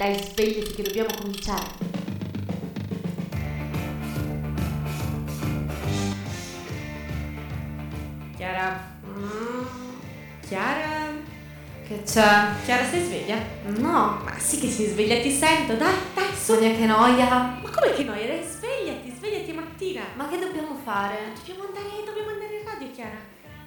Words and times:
Dai, 0.00 0.16
svegliati 0.16 0.72
che 0.72 0.82
dobbiamo 0.82 1.10
cominciare. 1.14 1.68
Chiara. 8.34 8.96
Mm, 9.04 9.64
Chiara. 10.48 11.12
Che 11.86 12.02
c'è? 12.02 12.48
Chiara, 12.64 12.84
sei 12.88 13.04
sveglia? 13.04 13.36
No, 13.76 14.22
Ma 14.24 14.38
sì 14.38 14.58
che 14.58 14.70
sei 14.70 14.86
sveglia, 14.86 15.20
ti 15.20 15.30
sento. 15.30 15.74
Dai, 15.74 15.94
dai, 16.14 16.32
su. 16.32 16.54
Sonia 16.54 16.74
che 16.74 16.86
noia. 16.86 17.28
Ma 17.62 17.70
come 17.70 17.92
che 17.92 18.02
noia? 18.02 18.26
Dai, 18.26 18.42
svegliati, 18.42 19.12
svegliati 19.14 19.52
mattina. 19.52 20.04
Ma 20.14 20.26
che 20.28 20.38
dobbiamo 20.38 20.80
fare? 20.82 21.34
Dobbiamo 21.34 21.64
andare, 21.66 22.04
dobbiamo 22.06 22.30
andare 22.30 22.56
in 22.58 22.64
radio, 22.64 22.90
Chiara. 22.90 23.18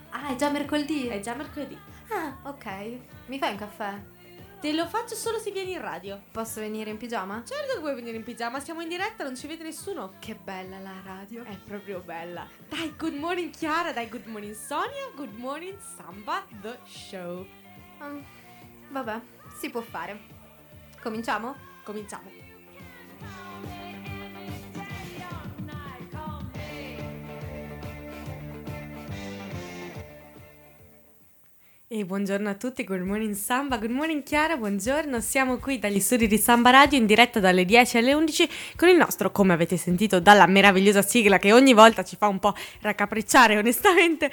Ah, 0.09 0.30
è 0.34 0.36
già 0.36 0.50
mercoledì. 0.50 1.09
È 1.09 1.20
già 1.20 1.36
mercoledì. 1.36 1.77
Ah, 2.09 2.50
ok. 2.50 2.66
Mi 3.27 3.38
fai 3.38 3.52
un 3.52 3.58
caffè? 3.58 4.23
Te 4.63 4.72
lo 4.72 4.88
faccio 4.88 5.13
solo 5.16 5.40
se 5.40 5.52
vieni 5.52 5.73
in 5.73 5.81
radio. 5.81 6.22
Posso 6.31 6.62
venire 6.62 6.90
in 6.90 6.95
pigiama? 6.95 7.44
Certo 7.45 7.73
che 7.73 7.80
puoi 7.81 7.95
venire 7.95 8.16
in 8.16 8.23
pigiama, 8.23 8.62
siamo 8.62 8.80
in 8.80 8.88
diretta, 8.88 9.26
non 9.26 9.35
ci 9.35 9.45
vede 9.45 9.62
nessuno. 9.62 10.13
Che 10.20 10.35
bella 10.35 10.80
la 10.80 11.02
radio. 11.04 11.44
È 11.44 11.58
proprio 11.58 11.99
bella. 11.99 12.48
Dai, 12.70 12.95
good 12.98 13.16
morning 13.16 13.49
Chiara, 13.49 13.91
dai, 13.91 14.07
good 14.07 14.26
morning 14.26 14.55
Sonia, 14.55 15.12
good 15.18 15.34
morning 15.34 15.77
Samba, 15.98 16.45
the 16.62 16.77
show. 16.85 17.45
Mm, 18.02 18.21
vabbè, 18.90 19.20
si 19.54 19.70
può 19.70 19.81
fare. 19.81 20.18
Cominciamo? 21.02 21.57
Cominciamo. 21.84 22.32
E 31.96 32.05
buongiorno 32.05 32.49
a 32.49 32.55
tutti, 32.55 32.84
good 32.84 33.02
morning 33.02 33.36
Samba, 33.36 33.77
good 33.77 33.91
morning 33.91 34.24
Chiara, 34.24 34.58
buongiorno, 34.58 35.20
siamo 35.20 35.58
qui 35.58 35.77
dagli 35.77 36.00
studi 36.00 36.26
di 36.26 36.40
Samba 36.40 36.72
Radio 36.72 36.98
in 36.98 37.05
diretta 37.05 37.40
dalle 37.40 37.66
10 37.66 37.98
alle 37.98 38.16
11 38.16 38.50
con 38.76 38.90
il 38.90 38.98
nostro, 38.98 39.30
come 39.30 39.54
avete 39.54 39.77
sentito 39.77 40.20
dalla 40.20 40.48
meravigliosa 40.48 41.04
sigla 41.04 41.38
che 41.38 41.54
ogni 41.54 41.74
volta 41.74 42.04
ci 42.04 42.16
fa 42.16 42.27
un 42.27 42.40
po' 42.40 42.55
raccapricciare 42.82 43.60
onestamente, 43.60 44.32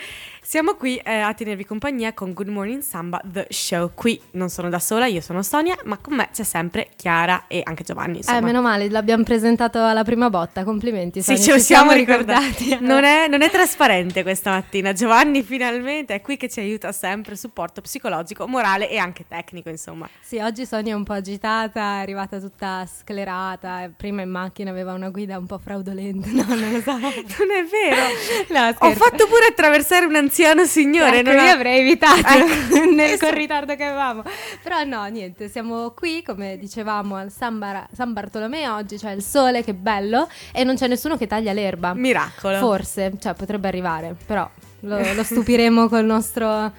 siamo 0.51 0.75
qui 0.75 0.97
eh, 0.97 1.13
a 1.13 1.33
tenervi 1.33 1.65
compagnia 1.65 2.13
con 2.13 2.33
Good 2.33 2.49
Morning 2.49 2.83
Samba, 2.83 3.21
the 3.25 3.47
show. 3.51 3.93
Qui 3.95 4.21
non 4.33 4.49
sono 4.49 4.69
da 4.69 4.81
sola, 4.81 5.07
io 5.07 5.21
sono 5.21 5.45
Sonia, 5.45 5.77
ma 5.85 5.97
con 5.99 6.17
me 6.17 6.29
c'è 6.33 6.43
sempre 6.43 6.89
Chiara 6.97 7.45
e 7.47 7.61
anche 7.63 7.85
Giovanni, 7.85 8.17
insomma. 8.17 8.39
Eh, 8.39 8.41
meno 8.41 8.61
male, 8.61 8.89
l'abbiamo 8.91 9.23
presentato 9.23 9.85
alla 9.85 10.03
prima 10.03 10.29
botta, 10.29 10.65
complimenti. 10.65 11.21
Sì, 11.21 11.37
Sonia, 11.37 11.43
ce 11.43 11.51
lo 11.53 11.59
ci 11.59 11.65
siamo 11.65 11.93
ricordati. 11.93 12.65
ricordati. 12.65 12.85
Non 12.85 13.05
è, 13.05 13.29
non 13.29 13.43
è 13.43 13.51
trasparente 13.51 14.23
questa 14.23 14.51
mattina. 14.51 14.93
Giovanni 14.93 15.45
finalmente 15.45 16.15
è 16.15 16.21
qui 16.21 16.37
che 16.37 16.49
ci 16.49 16.59
aiuta 16.59 16.91
sempre, 16.91 17.37
supporto 17.51 17.81
psicologico, 17.81 18.47
morale 18.47 18.89
e 18.89 18.97
anche 18.97 19.25
tecnico, 19.27 19.69
insomma. 19.69 20.09
Sì, 20.21 20.39
oggi 20.39 20.65
Sonia 20.65 20.93
è 20.93 20.97
un 20.97 21.03
po' 21.03 21.15
agitata, 21.15 21.81
è 21.81 22.01
arrivata 22.01 22.39
tutta 22.39 22.87
sclerata, 22.87 23.83
e 23.83 23.89
prima 23.91 24.23
in 24.23 24.31
macchina 24.31 24.71
aveva 24.71 24.93
una 24.93 25.11
guida 25.11 25.37
un 25.37 25.47
po' 25.47 25.59
fraudolenta, 25.59 26.29
no, 26.31 26.45
non 26.47 26.71
lo 26.73 26.81
so. 26.81 26.93
Non 27.41 27.51
è 27.51 27.65
vero. 27.69 28.07
No, 28.51 28.69
Ho 28.89 28.93
fatto 28.93 29.27
pure 29.27 29.47
attraversare 29.49 30.07
un 30.07 30.15
anziano 30.15 30.65
signore. 30.65 31.21
Ecco, 31.21 31.33
non 31.33 31.45
io 31.45 31.51
ho- 31.51 31.55
avrei 31.55 31.81
evitato 31.81 32.21
Ecco. 32.21 32.91
nel, 32.95 33.19
col 33.19 33.33
ritardo 33.33 33.75
che 33.75 33.85
avevamo. 33.85 34.23
Però 34.63 34.83
no, 34.85 35.05
niente, 35.07 35.49
siamo 35.49 35.91
qui, 35.91 36.23
come 36.23 36.57
dicevamo, 36.59 37.17
al 37.17 37.31
San, 37.33 37.59
Bar- 37.59 37.89
San 37.93 38.13
Bartolomeo 38.13 38.75
oggi, 38.77 38.97
c'è 38.97 39.11
il 39.13 39.23
sole, 39.23 39.65
che 39.65 39.75
bello, 39.75 40.29
e 40.53 40.63
non 40.65 40.77
c'è 40.77 40.87
nessuno 40.87 41.17
che 41.17 41.27
taglia 41.27 41.53
l'erba. 41.53 41.95
Miracolo. 41.95 42.59
Forse, 42.59 43.13
cioè 43.19 43.35
potrebbe 43.35 43.69
arrivare, 43.69 44.15
però 44.27 44.49
lo, 44.81 44.99
lo 45.15 45.23
stupiremo 45.23 45.89
col 45.89 46.05
nostro, 46.05 46.73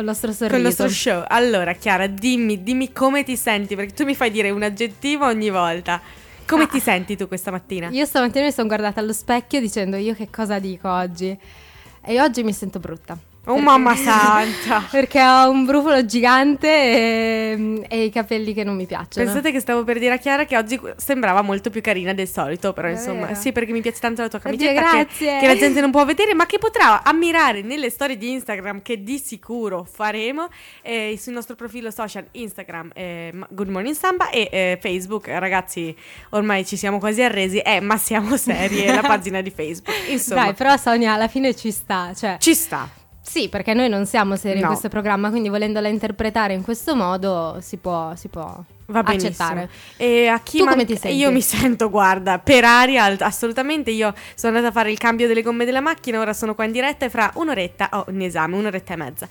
col 0.00 0.04
nostro 0.04 0.32
sorriso. 0.32 0.48
Con 0.48 0.58
il 0.58 0.64
nostro 0.64 0.88
show. 0.88 1.22
Allora, 1.28 1.72
Chiara, 1.74 2.06
dimmi, 2.06 2.62
dimmi 2.62 2.92
come 2.92 3.22
ti 3.22 3.36
senti, 3.36 3.76
perché 3.76 3.92
tu 3.92 4.04
mi 4.04 4.14
fai 4.14 4.30
dire 4.30 4.50
un 4.50 4.62
aggettivo 4.62 5.26
ogni 5.26 5.50
volta. 5.50 6.00
Come 6.46 6.64
Ah. 6.64 6.66
ti 6.66 6.80
senti 6.80 7.16
tu 7.16 7.28
questa 7.28 7.50
mattina? 7.50 7.88
Io 7.90 8.04
stamattina 8.04 8.44
mi 8.46 8.52
sono 8.52 8.66
guardata 8.66 8.98
allo 9.00 9.12
specchio 9.12 9.60
dicendo 9.60 9.96
io 9.96 10.14
che 10.14 10.28
cosa 10.30 10.58
dico 10.58 10.88
oggi. 10.90 11.36
E 12.02 12.20
oggi 12.20 12.42
mi 12.42 12.52
sento 12.52 12.78
brutta. 12.80 13.16
Oh 13.50 13.54
Perché- 13.54 13.68
mamma 13.68 13.96
santa! 13.96 14.86
Perché 14.90 15.20
ho 15.22 15.50
un 15.50 15.64
brufolo 15.64 16.04
gigante 16.04 16.68
e, 16.68 17.82
e 17.88 18.04
i 18.04 18.10
capelli 18.10 18.54
che 18.54 18.62
non 18.64 18.76
mi 18.76 18.86
piacciono. 18.86 19.24
Pensate 19.26 19.50
che 19.50 19.60
stavo 19.60 19.82
per 19.84 19.98
dire 19.98 20.14
a 20.14 20.18
Chiara 20.18 20.44
che 20.44 20.56
oggi 20.56 20.80
sembrava 20.96 21.42
molto 21.42 21.70
più 21.70 21.80
carina 21.80 22.12
del 22.14 22.28
solito, 22.28 22.72
però 22.72 22.88
insomma, 22.88 23.20
Davvero? 23.20 23.40
sì, 23.40 23.52
perché 23.52 23.72
mi 23.72 23.80
piace 23.80 23.98
tanto 24.00 24.22
la 24.22 24.28
tua 24.28 24.38
Oddio, 24.42 24.56
camicetta 24.56 24.90
che, 24.90 24.96
grazie. 25.04 25.38
che 25.40 25.46
la 25.46 25.56
gente 25.56 25.80
non 25.80 25.90
può 25.90 26.04
vedere, 26.04 26.34
ma 26.34 26.46
che 26.46 26.58
potrà 26.58 27.02
ammirare 27.02 27.62
nelle 27.62 27.90
storie 27.90 28.16
di 28.16 28.30
Instagram 28.30 28.82
che 28.82 29.02
di 29.02 29.18
sicuro 29.18 29.84
faremo 29.90 30.48
eh, 30.82 31.18
sul 31.20 31.32
nostro 31.32 31.56
profilo 31.56 31.90
social 31.90 32.24
Instagram 32.30 32.90
eh, 32.94 33.32
Good 33.50 33.68
Morning 33.68 33.94
Samba 33.96 34.30
e 34.30 34.48
eh, 34.50 34.78
Facebook, 34.80 35.26
ragazzi, 35.28 35.94
ormai 36.30 36.64
ci 36.64 36.76
siamo 36.76 36.98
quasi 36.98 37.22
arresi, 37.22 37.58
è 37.58 37.80
Ma 37.80 37.96
siamo 37.96 38.36
serie, 38.36 38.94
la 38.94 39.02
pagina 39.06 39.40
di 39.40 39.50
Facebook. 39.50 39.96
Insomma, 40.08 40.44
Dai, 40.44 40.54
però 40.54 40.76
Sonia 40.76 41.14
alla 41.14 41.28
fine 41.28 41.54
ci 41.54 41.70
sta. 41.70 42.12
Cioè, 42.14 42.36
ci 42.38 42.54
sta. 42.54 42.88
Sì, 43.30 43.48
perché 43.48 43.74
noi 43.74 43.88
non 43.88 44.06
siamo 44.06 44.34
seri 44.34 44.56
in 44.56 44.62
No. 44.62 44.66
questo 44.68 44.88
programma, 44.88 45.30
quindi 45.30 45.48
volendola 45.48 45.86
interpretare 45.86 46.52
in 46.52 46.62
questo 46.64 46.96
modo 46.96 47.58
si 47.60 47.76
può, 47.76 48.12
si 48.16 48.26
può 48.26 48.44
Va 48.86 49.02
benissimo. 49.04 49.28
accettare. 49.30 49.70
E 49.96 50.26
a 50.26 50.40
chi 50.40 50.58
Tu 50.58 50.64
man- 50.64 50.72
come 50.72 50.84
ti 50.84 50.96
senti? 50.96 51.16
Io 51.16 51.30
mi 51.30 51.40
sento, 51.40 51.90
guarda, 51.90 52.38
per 52.40 52.64
aria, 52.64 53.04
assolutamente. 53.20 53.92
Io 53.92 54.12
sono 54.34 54.56
andata 54.56 54.72
a 54.72 54.76
fare 54.76 54.90
il 54.90 54.98
cambio 54.98 55.28
delle 55.28 55.42
gomme 55.42 55.64
della 55.64 55.80
macchina, 55.80 56.18
ora 56.18 56.32
sono 56.32 56.56
qua 56.56 56.64
in 56.64 56.72
diretta 56.72 57.06
e 57.06 57.08
fra 57.10 57.30
un'oretta 57.34 57.88
ho 57.92 58.04
un 58.08 58.20
esame, 58.20 58.56
un'oretta 58.56 58.94
e 58.94 58.96
mezza. 58.96 59.28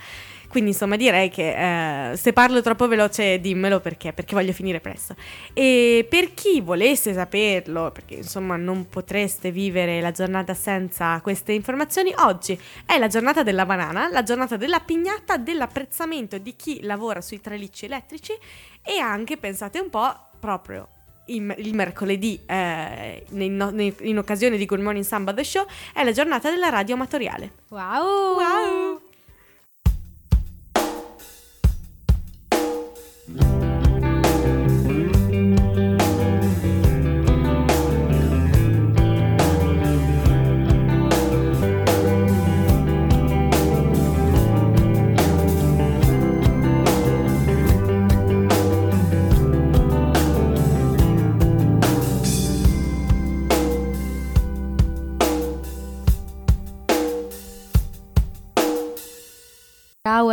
Quindi 0.49 0.71
insomma 0.71 0.95
direi 0.95 1.29
che 1.29 2.11
eh, 2.11 2.17
se 2.17 2.33
parlo 2.33 2.61
troppo 2.61 2.87
veloce 2.87 3.39
dimmelo 3.39 3.79
perché, 3.79 4.13
perché 4.13 4.33
voglio 4.33 4.51
finire 4.51 4.79
presto. 4.79 5.15
E 5.53 6.05
per 6.09 6.33
chi 6.33 6.59
volesse 6.59 7.13
saperlo, 7.13 7.91
perché 7.91 8.15
insomma 8.15 8.55
non 8.55 8.89
potreste 8.89 9.51
vivere 9.51 10.01
la 10.01 10.09
giornata 10.09 10.55
senza 10.55 11.21
queste 11.21 11.53
informazioni, 11.53 12.11
oggi 12.17 12.59
è 12.83 12.97
la 12.97 13.07
giornata 13.07 13.43
della 13.43 13.67
banana, 13.67 14.09
la 14.09 14.23
giornata 14.23 14.57
della 14.57 14.79
pignata, 14.79 15.37
dell'apprezzamento 15.37 16.39
di 16.39 16.55
chi 16.55 16.79
lavora 16.81 17.21
sui 17.21 17.39
tralicci 17.39 17.85
elettrici 17.85 18.33
e 18.81 18.97
anche, 18.97 19.37
pensate 19.37 19.79
un 19.79 19.89
po', 19.91 20.13
proprio 20.39 20.87
il, 21.27 21.73
mercoledì, 21.75 22.39
eh, 22.47 23.23
nei- 23.29 23.95
in 23.99 24.17
occasione 24.17 24.57
di 24.57 24.65
Good 24.65 24.81
Morning 24.81 25.05
Samba 25.05 25.31
The 25.31 25.43
Show, 25.43 25.67
è 25.93 26.03
la 26.03 26.11
giornata 26.11 26.49
della 26.49 26.69
radio 26.69 26.95
amatoriale. 26.95 27.51
Wow! 27.69 28.35
Wow! 28.35 28.88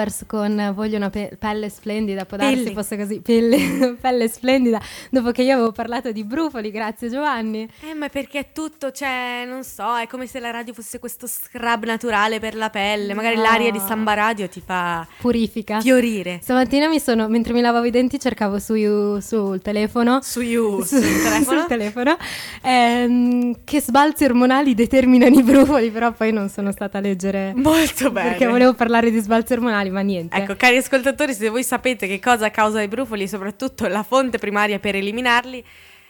Hours 0.07 0.25
con 0.27 0.73
Voglio 0.75 0.97
una 0.97 1.11
pe- 1.11 1.37
pelle 1.39 1.69
splendida, 1.69 2.25
può 2.25 2.37
darsi 2.37 2.55
Pelli. 2.63 2.73
fosse 2.75 2.97
così, 2.97 3.21
pelle, 3.21 3.97
pelle 4.01 4.29
splendida, 4.29 4.81
dopo 5.11 5.33
che 5.33 5.43
io 5.43 5.55
avevo 5.55 5.73
parlato 5.73 6.13
di 6.13 6.23
brufoli, 6.25 6.71
grazie 6.71 7.11
Giovanni. 7.11 7.69
Eh, 7.89 7.95
ma 7.95 8.09
perché 8.09 8.39
è 8.39 8.47
tutto, 8.53 8.93
cioè, 8.93 9.45
non 9.47 9.65
so, 9.65 9.97
è 9.97 10.07
come 10.07 10.27
se 10.27 10.39
la 10.39 10.51
radio 10.51 10.73
fosse 10.73 10.99
questo 10.99 11.27
scrub 11.27 11.85
naturale 11.85 12.39
per 12.39 12.55
la 12.55 12.71
pelle. 12.71 13.15
Magari 13.15 13.35
No. 13.37 13.43
l'aria 13.43 13.71
di 13.71 13.79
Samba 13.81 14.15
Radio 14.15 14.49
ti 14.49 14.63
fa 14.65 15.07
Purifica. 15.21 15.81
fiorire. 15.81 16.39
Stamattina 16.43 16.89
mi 16.89 17.01
sono, 17.01 17.29
mentre 17.29 17.53
mi 17.53 17.61
lavavo 17.61 17.85
i 17.87 17.91
denti, 17.91 18.19
cercavo 18.21 18.59
su, 18.59 19.19
sul 19.21 19.61
telefono. 19.61 20.21
Su 20.23 20.41
you, 20.41 20.83
su- 20.83 20.97
sul 21.01 21.03
telefono. 21.23 21.59
sul 21.61 21.67
telefono, 21.69 22.17
ehm, 22.63 23.57
che 23.65 23.81
sbalzi 23.81 24.25
ormonali 24.25 24.75
determinano 24.75 25.35
i 25.39 25.43
brufoli, 25.43 25.91
però 25.91 26.13
poi 26.13 26.33
non 26.33 26.49
sono 26.49 26.71
stata 26.73 26.99
a 26.99 27.01
leggere 27.01 27.53
Molto 27.57 28.11
bene. 28.11 28.31
perché 28.31 28.47
volevo 28.47 28.75
parlare 28.75 29.11
di 29.11 29.19
sbalzi 29.21 29.53
ormonali, 29.53 29.91
ma 29.97 30.03
niente. 30.03 30.37
Ecco, 30.37 30.57
cari 30.57 30.77
ascoltatori, 30.77 31.33
se 31.33 31.49
voi 31.49 31.65
sapete 31.65 32.07
che 32.07 32.21
cosa 32.21 32.51
causa 32.51 32.83
i 32.83 32.89
brufoli 32.89 33.27
soprattutto 33.27 33.87
la 33.87 34.03
fonte 34.03 34.37
primaria 34.39 34.79
per 34.79 34.95
eliminarli, 34.95 35.65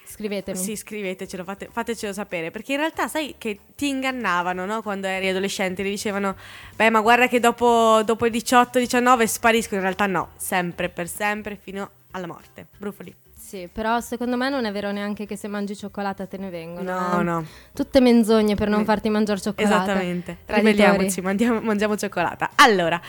Scrivetemi. 0.05 0.57
sì, 0.59 0.75
scrivetecelo, 0.77 1.45
fate- 1.45 1.69
fatecelo 1.71 2.13
sapere. 2.13 2.51
Perché 2.51 2.73
in 2.73 2.79
realtà 2.79 3.07
sai 3.07 3.37
che 3.39 3.59
ti 3.77 3.89
ingannavano, 3.89 4.65
no? 4.67 4.83
Quando 4.83 5.07
eri 5.07 5.29
adolescente, 5.29 5.83
ti 5.85 5.89
dicevano, 5.91 6.35
beh, 6.75 6.91
ma 6.91 7.01
guarda 7.01 7.29
che 7.29 7.39
dopo, 7.39 8.03
dopo 8.05 8.27
i 8.27 8.31
18-19 8.31 9.25
spariscono. 9.25 9.77
In 9.77 9.83
realtà 9.83 10.07
no, 10.07 10.31
sempre, 10.37 10.89
per 10.89 11.07
sempre, 11.09 11.57
fino 11.61 11.91
alla 12.13 12.27
morte. 12.27 12.67
Brufoli. 12.79 13.15
Sì, 13.39 13.69
però 13.73 14.01
secondo 14.01 14.37
me 14.37 14.49
non 14.49 14.65
è 14.65 14.73
vero 14.73 14.91
neanche 14.91 15.25
che 15.25 15.37
se 15.37 15.47
mangi 15.47 15.77
cioccolata 15.77 16.27
te 16.27 16.37
ne 16.37 16.51
vengono. 16.51 16.99
No, 16.99 17.21
eh. 17.21 17.23
no. 17.23 17.47
Tutte 17.73 18.01
menzogne 18.01 18.57
per 18.57 18.69
non 18.69 18.81
Mm. 18.81 18.85
farti 18.85 19.09
mangiare 19.09 19.41
cioccolata. 19.41 19.83
Esattamente. 19.85 20.39
Ribelliamoci, 20.47 21.21
mandiamo- 21.21 21.61
mangiamo 21.61 21.97
cioccolata. 21.97 22.51
Allora, 22.57 23.01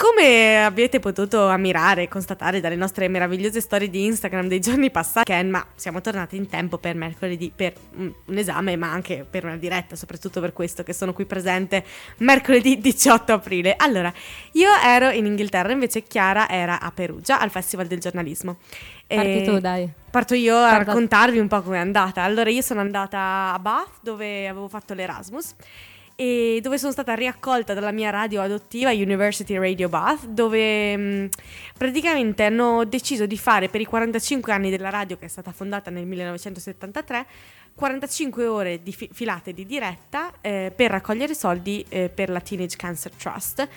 Come 0.00 0.64
avete 0.64 1.00
potuto 1.00 1.48
ammirare 1.48 2.04
e 2.04 2.08
constatare 2.08 2.60
dalle 2.60 2.76
nostre 2.76 3.08
meravigliose 3.08 3.60
storie 3.60 3.90
di 3.90 4.04
Instagram 4.04 4.46
dei 4.46 4.60
giorni 4.60 4.92
passati, 4.92 5.32
ma 5.42 5.66
siamo 5.74 6.00
tornati 6.00 6.36
in 6.36 6.46
tempo 6.46 6.78
per 6.78 6.94
mercoledì 6.94 7.50
per 7.54 7.72
un 7.96 8.38
esame, 8.38 8.76
ma 8.76 8.92
anche 8.92 9.26
per 9.28 9.44
una 9.44 9.56
diretta, 9.56 9.96
soprattutto 9.96 10.40
per 10.40 10.52
questo 10.52 10.84
che 10.84 10.92
sono 10.92 11.12
qui 11.12 11.26
presente 11.26 11.84
mercoledì 12.18 12.78
18 12.78 13.32
aprile. 13.32 13.74
Allora, 13.76 14.12
io 14.52 14.68
ero 14.84 15.10
in 15.10 15.26
Inghilterra, 15.26 15.72
invece 15.72 16.04
Chiara 16.04 16.48
era 16.48 16.78
a 16.78 16.92
Perugia 16.92 17.40
al 17.40 17.50
Festival 17.50 17.88
del 17.88 17.98
giornalismo. 17.98 18.58
Parti 19.04 19.42
tu, 19.42 19.58
dai. 19.58 19.90
Parto 20.12 20.34
io 20.34 20.56
a 20.56 20.68
Parla. 20.68 20.84
raccontarvi 20.84 21.40
un 21.40 21.48
po' 21.48 21.60
com'è 21.60 21.78
andata. 21.78 22.22
Allora, 22.22 22.50
io 22.50 22.62
sono 22.62 22.78
andata 22.78 23.52
a 23.52 23.58
Bath 23.58 23.94
dove 24.00 24.46
avevo 24.46 24.68
fatto 24.68 24.94
l'Erasmus 24.94 25.56
e 26.20 26.58
dove 26.60 26.78
sono 26.78 26.90
stata 26.90 27.14
riaccolta 27.14 27.74
dalla 27.74 27.92
mia 27.92 28.10
radio 28.10 28.42
adottiva 28.42 28.90
University 28.90 29.56
Radio 29.56 29.88
Bath, 29.88 30.26
dove 30.26 30.96
mh, 30.96 31.00
mm, 31.00 31.26
praticamente 31.78 32.42
hanno 32.42 32.84
deciso 32.84 33.24
di 33.24 33.38
fare 33.38 33.68
per 33.68 33.80
i 33.80 33.84
45 33.84 34.52
anni 34.52 34.68
della 34.68 34.90
radio 34.90 35.16
che 35.16 35.26
è 35.26 35.28
stata 35.28 35.52
fondata 35.52 35.90
nel 35.92 36.06
1973 36.06 37.26
45 37.72 38.46
ore 38.46 38.82
di 38.82 38.92
fi- 38.92 39.08
filate 39.12 39.52
di 39.52 39.64
diretta 39.64 40.32
eh, 40.40 40.72
per 40.74 40.90
raccogliere 40.90 41.32
soldi 41.32 41.86
eh, 41.88 42.08
per 42.08 42.30
la 42.30 42.40
Teenage 42.40 42.76
Cancer 42.76 43.12
Trust. 43.12 43.68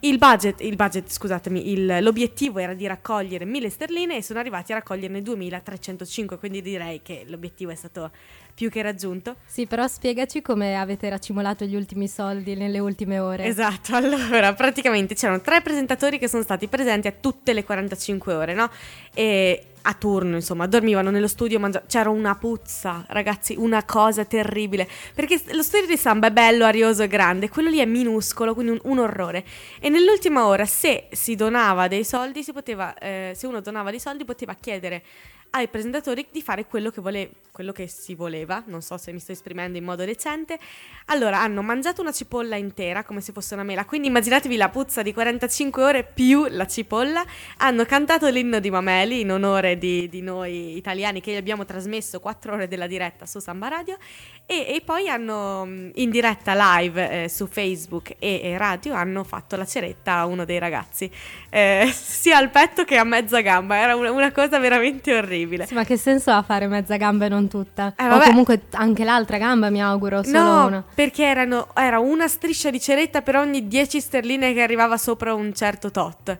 Il 0.00 0.18
budget, 0.18 0.60
il 0.60 0.76
budget 0.76 1.10
scusatemi, 1.10 1.72
il, 1.72 1.98
l'obiettivo 2.02 2.60
era 2.60 2.72
di 2.72 2.86
raccogliere 2.86 3.44
1000 3.44 3.68
sterline 3.68 4.16
e 4.16 4.22
sono 4.22 4.38
arrivati 4.38 4.70
a 4.70 4.76
raccoglierne 4.76 5.22
2305, 5.22 6.38
quindi 6.38 6.62
direi 6.62 7.02
che 7.02 7.24
l'obiettivo 7.26 7.72
è 7.72 7.74
stato 7.74 8.12
più 8.54 8.70
che 8.70 8.80
raggiunto. 8.80 9.36
Sì, 9.44 9.66
però 9.66 9.88
spiegaci 9.88 10.40
come 10.40 10.76
avete 10.76 11.08
racimolato 11.08 11.64
gli 11.64 11.74
ultimi 11.74 12.06
soldi 12.06 12.54
nelle 12.54 12.78
ultime 12.78 13.18
ore. 13.18 13.44
Esatto, 13.44 13.94
allora 13.96 14.52
praticamente 14.52 15.16
c'erano 15.16 15.40
tre 15.40 15.62
presentatori 15.62 16.18
che 16.18 16.28
sono 16.28 16.44
stati 16.44 16.68
presenti 16.68 17.08
a 17.08 17.12
tutte 17.12 17.52
le 17.52 17.64
45 17.64 18.34
ore, 18.34 18.54
no? 18.54 18.70
E 19.18 19.62
a 19.82 19.94
turno, 19.94 20.36
insomma, 20.36 20.68
dormivano 20.68 21.10
nello 21.10 21.26
studio, 21.26 21.58
mangia- 21.58 21.82
c'era 21.88 22.08
una 22.08 22.36
puzza, 22.36 23.04
ragazzi, 23.08 23.56
una 23.58 23.84
cosa 23.84 24.24
terribile, 24.24 24.88
perché 25.12 25.42
lo 25.50 25.62
studio 25.62 25.88
di 25.88 25.96
Samba 25.96 26.28
è 26.28 26.30
bello, 26.30 26.64
arioso 26.64 27.02
e 27.02 27.08
grande, 27.08 27.48
quello 27.48 27.68
lì 27.68 27.78
è 27.78 27.84
minuscolo, 27.84 28.54
quindi 28.54 28.72
un, 28.72 28.80
un 28.84 28.98
orrore. 29.00 29.44
E 29.80 29.88
nell'ultima 29.88 30.46
ora, 30.46 30.66
se 30.66 31.08
si 31.10 31.34
donava 31.34 31.88
dei 31.88 32.04
soldi, 32.04 32.44
si 32.44 32.52
poteva, 32.52 32.96
eh, 32.96 33.32
se 33.34 33.48
uno 33.48 33.60
donava 33.60 33.90
dei 33.90 33.98
soldi, 33.98 34.24
poteva 34.24 34.54
chiedere 34.54 35.02
ai 35.50 35.68
presentatori 35.68 36.26
di 36.30 36.42
fare 36.42 36.66
quello 36.66 36.90
che, 36.90 37.00
vole- 37.00 37.30
quello 37.52 37.72
che 37.72 37.88
si 37.88 38.14
voleva, 38.14 38.62
non 38.66 38.82
so 38.82 38.98
se 38.98 39.12
mi 39.12 39.18
sto 39.18 39.32
esprimendo 39.32 39.78
in 39.78 39.84
modo 39.84 40.04
decente. 40.04 40.58
Allora, 41.06 41.40
hanno 41.40 41.62
mangiato 41.62 42.02
una 42.02 42.12
cipolla 42.12 42.56
intera 42.56 43.02
come 43.02 43.20
se 43.20 43.32
fosse 43.32 43.54
una 43.54 43.62
mela, 43.62 43.84
quindi 43.84 44.08
immaginatevi 44.08 44.56
la 44.56 44.68
puzza 44.68 45.02
di 45.02 45.12
45 45.12 45.82
ore 45.82 46.04
più 46.04 46.46
la 46.48 46.66
cipolla. 46.66 47.24
Hanno 47.58 47.84
cantato 47.84 48.28
l'inno 48.28 48.60
di 48.60 48.70
Mameli 48.70 49.20
in 49.20 49.32
onore 49.32 49.78
di, 49.78 50.08
di 50.08 50.20
noi 50.20 50.76
italiani 50.76 51.20
che 51.20 51.36
abbiamo 51.36 51.64
trasmesso 51.64 52.20
4 52.20 52.52
ore 52.52 52.68
della 52.68 52.86
diretta 52.86 53.24
su 53.24 53.38
Samba 53.38 53.68
Radio. 53.68 53.96
E, 54.44 54.74
e 54.74 54.82
poi 54.82 55.08
hanno 55.08 55.66
in 55.94 56.10
diretta 56.10 56.78
live 56.78 57.24
eh, 57.24 57.28
su 57.28 57.46
Facebook 57.46 58.14
e, 58.18 58.40
e, 58.42 58.56
radio 58.56 58.94
hanno 58.94 59.22
fatto 59.22 59.56
la 59.56 59.66
ceretta 59.66 60.14
a 60.14 60.26
uno 60.26 60.46
dei 60.46 60.58
ragazzi, 60.58 61.10
eh, 61.50 61.86
sia 61.92 62.38
al 62.38 62.48
petto 62.48 62.84
che 62.84 62.96
a 62.96 63.04
mezza 63.04 63.42
gamba, 63.42 63.76
era 63.76 63.94
una, 63.94 64.10
una 64.10 64.32
cosa 64.32 64.58
veramente 64.58 65.14
orribile 65.14 65.37
orribile. 65.38 65.66
Sì, 65.66 65.74
ma 65.74 65.84
che 65.84 65.96
senso 65.96 66.30
ha 66.30 66.42
fare 66.42 66.66
mezza 66.66 66.96
gamba 66.96 67.26
e 67.26 67.28
non 67.28 67.48
tutta? 67.48 67.94
Eh, 67.96 68.08
o 68.08 68.18
comunque 68.20 68.62
anche 68.72 69.04
l'altra 69.04 69.38
gamba, 69.38 69.70
mi 69.70 69.82
auguro, 69.82 70.22
solo 70.22 70.38
no, 70.38 70.66
una. 70.66 70.84
perché 70.94 71.24
erano, 71.24 71.68
era 71.74 71.98
una 71.98 72.28
striscia 72.28 72.70
di 72.70 72.80
ceretta 72.80 73.22
per 73.22 73.36
ogni 73.36 73.68
10 73.68 74.00
sterline 74.00 74.52
che 74.52 74.62
arrivava 74.62 74.96
sopra 74.96 75.34
un 75.34 75.52
certo 75.54 75.90
tot. 75.90 76.38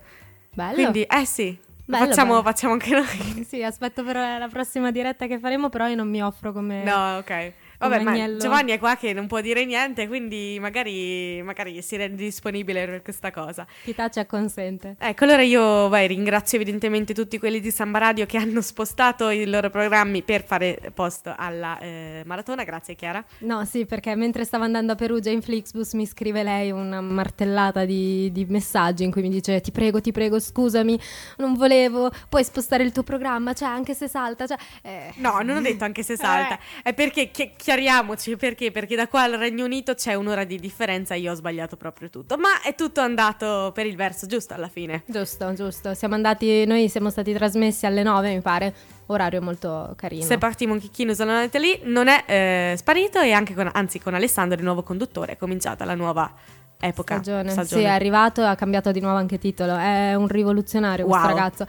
Bello. 0.52 0.74
Quindi, 0.74 1.02
eh 1.02 1.24
sì. 1.24 1.56
Bello, 1.84 2.06
facciamo, 2.06 2.30
bello. 2.32 2.42
facciamo 2.42 2.72
anche 2.74 2.90
noi. 2.90 3.44
sì, 3.48 3.62
aspetto 3.62 4.02
per 4.04 4.16
la 4.16 4.48
prossima 4.50 4.90
diretta 4.90 5.26
che 5.26 5.38
faremo, 5.38 5.68
però 5.68 5.86
io 5.86 5.96
non 5.96 6.08
mi 6.08 6.22
offro 6.22 6.52
come... 6.52 6.82
No, 6.82 7.16
ok. 7.18 7.52
Vabbè, 7.78 8.02
ma 8.02 8.36
Giovanni 8.36 8.72
è 8.72 8.78
qua 8.78 8.96
che 8.96 9.12
non 9.12 9.28
può 9.28 9.40
dire 9.40 9.64
niente, 9.64 10.08
quindi 10.08 10.58
magari, 10.60 11.40
magari 11.42 11.80
si 11.80 11.96
rende 11.96 12.24
disponibile 12.24 12.84
per 12.86 13.02
questa 13.02 13.30
cosa. 13.30 13.64
Chi 13.84 13.94
taccia 13.94 14.26
consente. 14.26 14.96
Ecco, 14.98 15.24
allora 15.24 15.42
io 15.42 15.88
vai, 15.88 16.08
ringrazio 16.08 16.58
evidentemente 16.60 17.14
tutti 17.14 17.38
quelli 17.38 17.60
di 17.60 17.70
Samba 17.70 17.98
Radio 17.98 18.26
che 18.26 18.36
hanno 18.36 18.62
spostato 18.62 19.30
i 19.30 19.46
loro 19.46 19.70
programmi 19.70 20.22
per 20.22 20.44
fare 20.44 20.90
posto 20.92 21.32
alla 21.36 21.78
eh, 21.78 22.22
maratona. 22.26 22.64
Grazie 22.64 22.96
Chiara. 22.96 23.24
No, 23.38 23.64
sì, 23.64 23.86
perché 23.86 24.16
mentre 24.16 24.44
stavo 24.44 24.64
andando 24.64 24.92
a 24.92 24.94
Perugia 24.96 25.30
in 25.30 25.40
Flixbus 25.40 25.92
mi 25.92 26.06
scrive 26.06 26.42
lei 26.42 26.72
una 26.72 27.00
martellata 27.00 27.84
di, 27.84 28.32
di 28.32 28.44
messaggi 28.46 29.04
in 29.04 29.12
cui 29.12 29.22
mi 29.22 29.30
dice 29.30 29.60
ti 29.60 29.70
prego, 29.70 30.00
ti 30.00 30.10
prego, 30.10 30.40
scusami, 30.40 30.98
non 31.36 31.54
volevo, 31.54 32.10
puoi 32.28 32.42
spostare 32.42 32.82
il 32.82 32.90
tuo 32.90 33.04
programma, 33.04 33.52
cioè 33.52 33.68
anche 33.68 33.94
se 33.94 34.08
salta. 34.08 34.48
Cioè, 34.48 34.58
eh. 34.82 35.12
No, 35.16 35.40
non 35.42 35.58
ho 35.58 35.60
detto 35.60 35.84
anche 35.84 36.02
se 36.02 36.16
salta, 36.16 36.56
eh. 36.56 36.60
è 36.90 36.92
perché... 36.92 37.30
Che, 37.30 37.52
chiariamoci 37.68 38.36
perché? 38.36 38.70
Perché 38.70 38.96
da 38.96 39.08
qua 39.08 39.24
al 39.24 39.32
Regno 39.32 39.66
Unito 39.66 39.92
c'è 39.92 40.14
un'ora 40.14 40.44
di 40.44 40.58
differenza 40.58 41.14
io 41.14 41.32
ho 41.32 41.34
sbagliato 41.34 41.76
proprio 41.76 42.08
tutto. 42.08 42.38
Ma 42.38 42.62
è 42.62 42.74
tutto 42.74 43.02
andato 43.02 43.72
per 43.74 43.84
il 43.84 43.94
verso 43.94 44.24
giusto 44.24 44.54
alla 44.54 44.68
fine. 44.68 45.02
Giusto, 45.04 45.52
giusto. 45.52 45.92
Siamo 45.92 46.14
andati, 46.14 46.64
noi 46.64 46.88
siamo 46.88 47.10
stati 47.10 47.30
trasmessi 47.34 47.84
alle 47.84 48.02
9, 48.02 48.34
mi 48.36 48.40
pare. 48.40 48.74
Orario 49.10 49.42
molto 49.42 49.92
carino. 49.96 50.24
Se 50.24 50.38
parti 50.38 50.66
Monchicchino 50.66 51.12
andate 51.18 51.58
lì, 51.58 51.78
non 51.84 52.08
è 52.08 52.24
eh, 52.26 52.74
sparito 52.78 53.20
e 53.20 53.32
anche 53.32 53.52
con, 53.52 53.68
anzi 53.70 53.98
con 53.98 54.14
Alessandro, 54.14 54.56
il 54.56 54.64
nuovo 54.64 54.82
conduttore, 54.82 55.32
è 55.32 55.36
cominciata 55.36 55.84
la 55.84 55.94
nuova 55.94 56.32
epoca. 56.80 57.16
Stagione. 57.16 57.50
stagione. 57.50 57.82
Sì, 57.82 57.86
è 57.86 57.90
arrivato 57.90 58.40
e 58.40 58.44
ha 58.46 58.54
cambiato 58.54 58.92
di 58.92 59.00
nuovo 59.00 59.18
anche 59.18 59.38
titolo. 59.38 59.76
È 59.76 60.14
un 60.14 60.26
rivoluzionario 60.26 61.04
wow. 61.04 61.12
questo 61.12 61.36
ragazzo. 61.36 61.66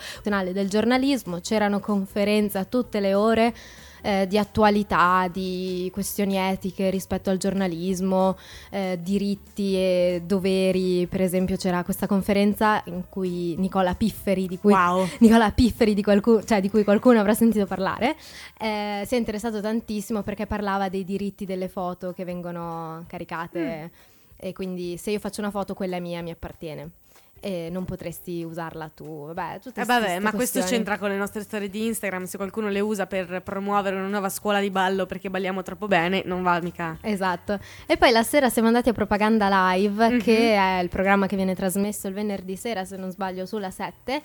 Del 0.54 0.70
giornalismo, 0.70 1.40
c'erano 1.42 1.82
conferenze 1.82 2.58
a 2.58 2.64
tutte 2.64 3.02
le 3.02 3.14
ore 3.14 3.54
eh, 4.02 4.28
di 4.28 4.38
attualità, 4.38 5.28
di 5.32 5.90
questioni 5.94 6.38
etiche 6.38 6.90
rispetto 6.90 7.30
al 7.30 7.38
giornalismo, 7.38 8.38
eh, 8.70 9.00
diritti 9.02 9.76
e 9.76 10.22
doveri. 10.26 11.08
Per 11.08 11.22
esempio 11.22 11.56
c'era 11.56 11.84
questa 11.84 12.08
conferenza 12.08 12.82
in 12.86 13.04
cui 13.10 13.56
Nicola 13.58 13.94
Pifferi, 13.96 14.48
di 14.48 14.58
cui, 14.58 14.74
wow. 14.74 15.08
Nicola 15.20 15.52
Pifferi 15.52 15.94
di, 15.94 16.04
qualcuno, 16.04 16.44
cioè, 16.44 16.62
di 16.62 16.70
cui 16.70 16.84
qualcuno 16.84 17.20
avrà 17.20 17.34
sentito 17.34 17.66
parlare, 17.66 18.16
eh, 18.60 19.04
si 19.06 19.16
è 19.16 19.18
interessato 19.18 19.62
tantissimo 19.62 20.24
perché 20.24 20.46
parlava 20.46 20.90
dei 20.90 21.04
diritti 21.04 21.46
delle 21.46 21.68
foto 21.68 22.14
che 22.14 22.24
vengono 22.24 23.04
caricate. 23.08 23.60
Mm. 23.60 24.18
E 24.42 24.54
quindi 24.54 24.96
se 24.98 25.12
io 25.12 25.20
faccio 25.20 25.42
una 25.42 25.52
foto, 25.52 25.74
quella 25.74 25.98
è 25.98 26.00
mia, 26.00 26.22
mi 26.22 26.32
appartiene 26.32 26.92
e 27.40 27.70
non 27.72 27.86
potresti 27.86 28.44
usarla 28.44 28.90
tu. 28.94 29.28
Vabbè, 29.28 29.60
tutte 29.60 29.82
eh 29.82 29.86
vabbè, 29.86 30.20
ma 30.20 30.32
questo 30.32 30.62
c'entra 30.62 30.98
con 30.98 31.10
le 31.10 31.18
nostre 31.18 31.42
storie 31.42 31.70
di 31.70 31.86
Instagram. 31.86 32.26
Se 32.26 32.38
qualcuno 32.38 32.70
le 32.70 32.80
usa 32.80 33.06
per 33.06 33.42
promuovere 33.44 33.96
una 33.96 34.08
nuova 34.08 34.30
scuola 34.30 34.60
di 34.60 34.70
ballo 34.70 35.06
perché 35.06 35.30
balliamo 35.30 35.62
troppo 35.62 35.88
bene, 35.88 36.22
non 36.26 36.44
va 36.44 36.60
mica. 36.62 36.98
Esatto. 37.02 37.60
E 37.86 37.98
poi 37.98 38.12
la 38.12 38.24
sera 38.24 38.50
siamo 38.50 38.68
andati 38.68 38.90
a 38.90 38.94
Propaganda 38.94 39.74
Live, 39.74 40.10
mm-hmm. 40.10 40.20
che 40.20 40.56
è 40.56 40.80
il 40.82 40.90
programma 40.90 41.28
che 41.28 41.36
viene 41.36 41.56
trasmesso 41.56 42.08
il 42.08 42.14
venerdì 42.14 42.56
sera, 42.56 42.86
se 42.86 42.98
non 42.98 43.12
sbaglio, 43.12 43.46
sulla 43.46 43.72
7 43.72 44.22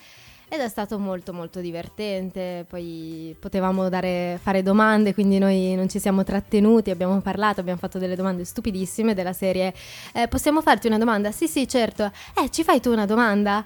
ed 0.49 0.61
è 0.61 0.69
stato 0.69 0.99
molto 0.99 1.33
molto 1.33 1.61
divertente, 1.61 2.65
poi 2.69 3.35
potevamo 3.39 3.89
dare, 3.89 4.39
fare 4.43 4.63
domande, 4.63 5.15
quindi 5.15 5.39
noi 5.39 5.75
non 5.75 5.89
ci 5.89 5.99
siamo 5.99 6.23
trattenuti, 6.23 6.91
abbiamo 6.91 7.21
parlato, 7.21 7.61
abbiamo 7.61 7.79
fatto 7.79 7.99
delle 7.99 8.15
domande 8.15 8.45
stupidissime 8.45 9.15
della 9.15 9.33
serie 9.33 9.73
eh, 10.13 10.29
possiamo 10.29 10.63
farti 10.63 10.87
una 10.87 10.99
domanda? 10.99 11.33
Sì 11.33 11.47
sì 11.47 11.67
certo, 11.69 12.11
eh 12.41 12.51
ci 12.51 12.65
fai 12.65 12.81
tu 12.81 12.91
una 12.91 13.07
domanda? 13.07 13.65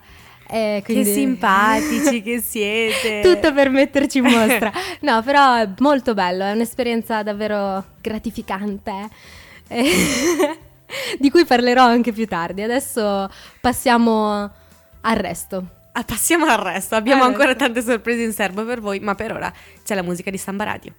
Eh, 0.51 0.81
quindi... 0.85 1.05
Che 1.05 1.13
simpatici 1.13 2.23
che 2.23 2.41
siete! 2.43 3.21
Tutto 3.23 3.53
per 3.53 3.69
metterci 3.69 4.19
in 4.19 4.25
mostra. 4.33 4.73
No, 5.01 5.23
però 5.23 5.57
è 5.57 5.69
molto 5.79 6.15
bello, 6.15 6.45
è 6.45 6.53
un'esperienza 6.53 7.23
davvero 7.23 7.85
gratificante. 8.01 9.09
Eh, 9.69 9.91
di 11.19 11.31
cui 11.31 11.45
parlerò 11.45 11.85
anche 11.85 12.13
più 12.13 12.27
tardi. 12.27 12.63
Adesso 12.63 13.29
passiamo 13.61 14.51
al 15.03 15.17
resto. 15.17 15.77
Ah, 15.99 16.05
passiamo 16.05 16.47
al 16.47 16.59
resto, 16.59 16.95
abbiamo 16.95 17.25
eh, 17.25 17.27
ancora 17.27 17.57
tante 17.57 17.83
sorprese 17.83 18.23
in 18.23 18.33
serbo 18.33 18.65
per 18.65 18.81
voi, 18.81 19.01
ma 19.01 19.17
per 19.17 19.33
ora 19.33 19.53
c'è 19.83 19.97
la 19.97 20.03
musica 20.03 20.31
di 20.31 20.39
Samba 20.39 20.63
Radio. 20.63 20.95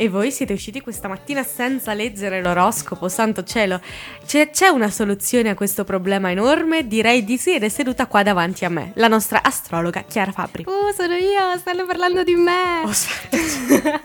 E 0.00 0.08
voi 0.08 0.30
siete 0.30 0.52
usciti 0.52 0.80
questa 0.80 1.08
mattina 1.08 1.42
senza 1.42 1.92
leggere 1.92 2.40
l'oroscopo, 2.40 3.08
santo 3.08 3.42
cielo. 3.42 3.80
C'è, 4.24 4.50
c'è 4.50 4.68
una 4.68 4.90
soluzione 4.90 5.48
a 5.48 5.56
questo 5.56 5.82
problema 5.82 6.30
enorme? 6.30 6.86
Direi 6.86 7.24
di 7.24 7.36
sì 7.36 7.54
ed 7.54 7.64
è 7.64 7.68
seduta 7.68 8.06
qua 8.06 8.22
davanti 8.22 8.64
a 8.64 8.68
me, 8.68 8.92
la 8.94 9.08
nostra 9.08 9.42
astrologa 9.42 10.02
Chiara 10.02 10.30
Fabri. 10.30 10.66
Uh, 10.68 10.94
sono 10.94 11.14
io, 11.14 11.58
stanno 11.58 11.84
parlando 11.84 12.22
di 12.22 12.36
me. 12.36 12.84
Oh, 12.84 12.92